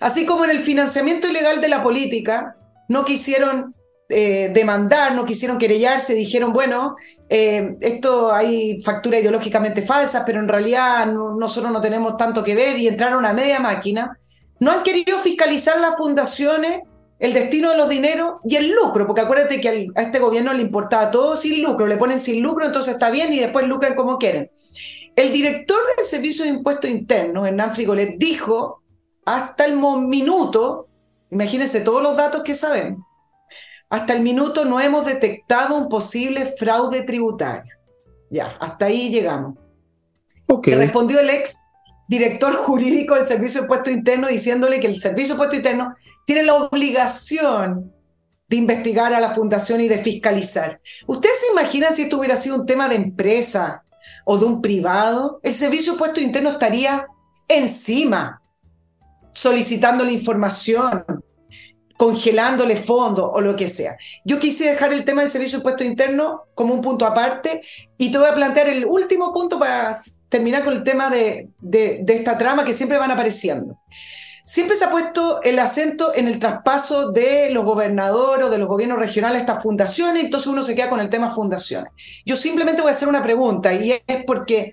[0.00, 2.56] Así como en el financiamiento ilegal de la política,
[2.88, 3.72] no quisieron
[4.08, 6.96] eh, demandar, no quisieron querellarse, dijeron, bueno,
[7.28, 12.76] eh, esto hay facturas ideológicamente falsas, pero en realidad nosotros no tenemos tanto que ver
[12.76, 14.18] y entraron a media máquina.
[14.58, 16.80] No han querido fiscalizar las fundaciones,
[17.20, 20.62] el destino de los dineros y el lucro, porque acuérdate que a este gobierno le
[20.62, 24.18] importaba todo sin lucro, le ponen sin lucro, entonces está bien y después lucran como
[24.18, 24.50] quieren.
[25.14, 28.82] El director del Servicio de Impuestos Internos, Hernán Frigolet, dijo
[29.26, 30.88] hasta el minuto,
[31.30, 33.04] imagínense todos los datos que saben,
[33.90, 37.74] hasta el minuto no hemos detectado un posible fraude tributario.
[38.30, 39.58] Ya, hasta ahí llegamos.
[40.46, 40.74] Okay.
[40.74, 41.64] respondió el ex
[42.10, 45.92] director jurídico del Servicio de Impuesto Interno diciéndole que el Servicio de Impuesto Interno
[46.26, 47.94] tiene la obligación
[48.48, 50.80] de investigar a la fundación y de fiscalizar.
[51.06, 53.84] ¿Ustedes se imaginan si esto hubiera sido un tema de empresa
[54.24, 55.38] o de un privado?
[55.44, 57.06] El Servicio de Impuesto Interno estaría
[57.46, 58.42] encima
[59.32, 61.04] solicitando la información,
[62.00, 63.98] congelándole fondos o lo que sea.
[64.24, 67.60] Yo quise dejar el tema del servicio de impuesto interno como un punto aparte
[67.98, 69.94] y te voy a plantear el último punto para
[70.30, 73.78] terminar con el tema de, de, esta trama que siempre van apareciendo.
[74.46, 78.66] Siempre se ha puesto el acento en el traspaso de los gobernadores o de los
[78.66, 81.92] gobiernos regionales a estas fundaciones, entonces uno se queda con el tema fundaciones.
[82.24, 84.72] Yo simplemente voy a hacer una pregunta y es porque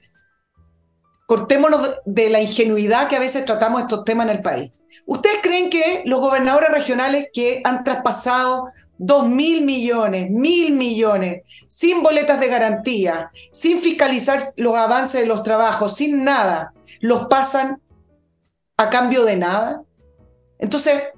[1.28, 4.72] cortémonos de la ingenuidad que a veces tratamos estos temas en el país.
[5.06, 12.02] ¿Ustedes creen que los gobernadores regionales que han traspasado dos mil millones, mil millones, sin
[12.02, 17.82] boletas de garantía, sin fiscalizar los avances de los trabajos, sin nada, los pasan
[18.78, 19.84] a cambio de nada?
[20.60, 21.10] Entonces,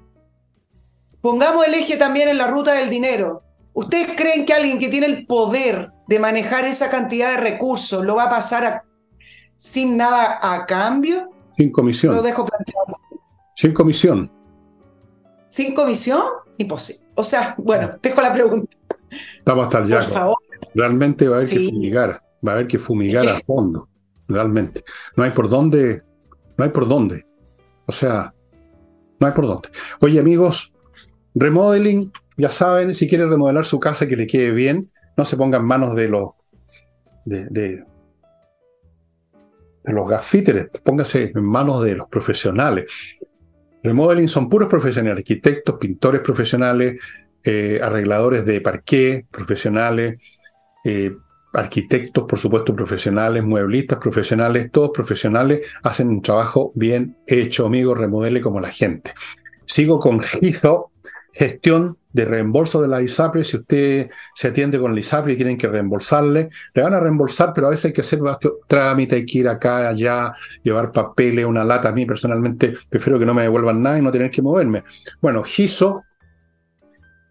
[1.20, 3.44] pongamos el eje también en la ruta del dinero.
[3.74, 8.16] ¿Ustedes creen que alguien que tiene el poder de manejar esa cantidad de recursos lo
[8.16, 8.82] va a pasar
[9.60, 11.30] sin nada a cambio?
[11.56, 12.16] Sin comisión.
[12.16, 12.86] Lo dejo planteado.
[13.54, 14.32] Sin comisión.
[15.48, 16.22] ¿Sin comisión?
[16.56, 17.02] Imposible.
[17.14, 18.74] O sea, bueno, dejo la pregunta.
[19.10, 20.36] Estamos hasta el Por favor.
[20.74, 23.88] Realmente va a haber que fumigar, va a haber que fumigar a fondo,
[24.28, 24.82] realmente.
[25.16, 26.02] No hay por dónde,
[26.56, 27.26] no hay por dónde.
[27.86, 28.32] O sea,
[29.18, 29.68] no hay por dónde.
[30.00, 30.72] Oye, amigos,
[31.34, 34.88] remodeling, ya saben, si quiere remodelar su casa que le quede bien,
[35.18, 36.30] no se ponga en manos de los
[37.26, 37.84] de, de,
[39.94, 43.16] los gafíteres, póngase en manos de los profesionales.
[43.82, 47.00] Remodeling son puros profesionales, arquitectos, pintores profesionales,
[47.42, 50.22] eh, arregladores de parqué profesionales,
[50.84, 51.12] eh,
[51.52, 58.40] arquitectos, por supuesto, profesionales, mueblistas profesionales, todos profesionales hacen un trabajo bien hecho, amigo, remodele
[58.40, 59.12] como la gente.
[59.64, 60.92] Sigo con GIZO,
[61.32, 63.44] gestión de reembolso de la ISAPRE.
[63.44, 67.52] Si usted se atiende con la ISAPRE y tienen que reembolsarle, le van a reembolsar,
[67.54, 68.20] pero a veces hay que hacer
[68.66, 70.32] trámite, hay que ir acá, allá,
[70.62, 71.88] llevar papeles, una lata.
[71.88, 74.84] A mí personalmente prefiero que no me devuelvan nada y no tener que moverme.
[75.20, 76.04] Bueno, GISO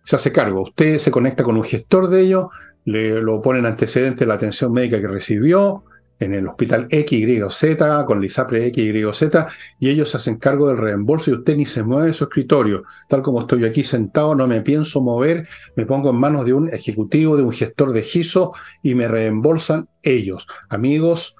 [0.03, 0.63] se hace cargo.
[0.63, 2.47] Usted se conecta con un gestor de ellos,
[2.85, 5.83] le lo ponen antecedente de la atención médica que recibió
[6.19, 10.67] en el hospital X, Y, Z, con la ISAPRE X, Y, ellos se hacen cargo
[10.67, 12.83] del reembolso y usted ni se mueve de su escritorio.
[13.07, 16.69] Tal como estoy aquí sentado, no me pienso mover, me pongo en manos de un
[16.69, 18.53] ejecutivo, de un gestor de GISO
[18.83, 20.45] y me reembolsan ellos.
[20.69, 21.35] Amigos,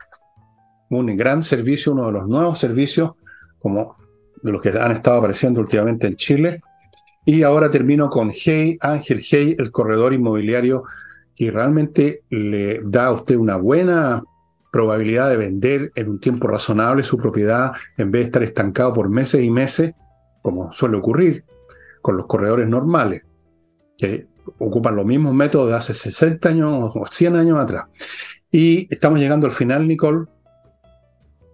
[0.89, 3.11] un gran servicio, uno de los nuevos servicios,
[3.59, 3.97] como
[4.41, 6.61] de los que han estado apareciendo últimamente en Chile.
[7.25, 10.84] Y ahora termino con Hey, Ángel Hey, el corredor inmobiliario
[11.36, 14.23] y realmente le da a usted una buena
[14.72, 19.09] probabilidad de vender en un tiempo razonable su propiedad en vez de estar estancado por
[19.09, 19.93] meses y meses,
[20.41, 21.43] como suele ocurrir
[22.01, 23.24] con los corredores normales,
[23.97, 27.86] que ocupan los mismos métodos de hace 60 años o 100 años atrás.
[28.51, 30.26] Y estamos llegando al final, Nicole.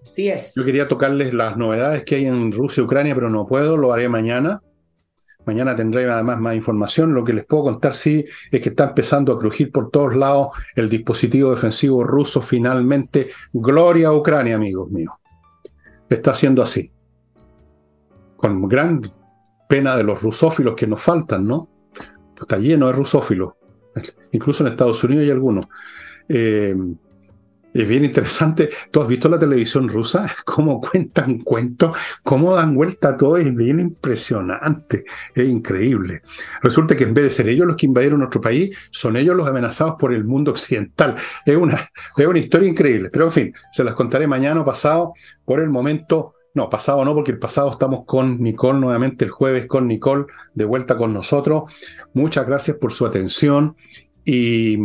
[0.03, 0.53] Sí es.
[0.55, 3.91] Yo quería tocarles las novedades que hay en Rusia y Ucrania, pero no puedo, lo
[3.91, 4.61] haré mañana.
[5.45, 7.13] Mañana tendré además más información.
[7.13, 10.49] Lo que les puedo contar sí es que está empezando a crujir por todos lados
[10.75, 13.29] el dispositivo defensivo ruso finalmente.
[13.53, 15.13] Gloria a Ucrania, amigos míos.
[16.09, 16.91] Está haciendo así.
[18.35, 19.01] Con gran
[19.67, 21.69] pena de los rusófilos que nos faltan, ¿no?
[22.39, 23.53] Está lleno de rusófilos.
[24.31, 25.65] Incluso en Estados Unidos hay algunos.
[26.27, 26.75] Eh,
[27.81, 28.69] es bien interesante.
[28.89, 30.33] ¿Tú has visto la televisión rusa?
[30.45, 31.97] ¿Cómo cuentan cuentos?
[32.23, 33.35] ¿Cómo dan vuelta a todo?
[33.35, 35.03] Es bien impresionante.
[35.33, 36.21] Es increíble.
[36.61, 39.45] Resulta que en vez de ser ellos los que invadieron nuestro país, son ellos los
[39.45, 41.15] amenazados por el mundo occidental.
[41.45, 43.09] Es una, es una historia increíble.
[43.11, 45.11] Pero en fin, se las contaré mañana o pasado.
[45.43, 49.65] Por el momento, no, pasado no, porque el pasado estamos con Nicole nuevamente, el jueves
[49.65, 51.63] con Nicole, de vuelta con nosotros.
[52.13, 53.75] Muchas gracias por su atención
[54.23, 54.79] y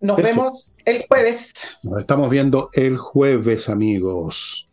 [0.00, 1.52] nos vemos el jueves.
[1.82, 4.69] Nos estamos viendo el jueves, amigos.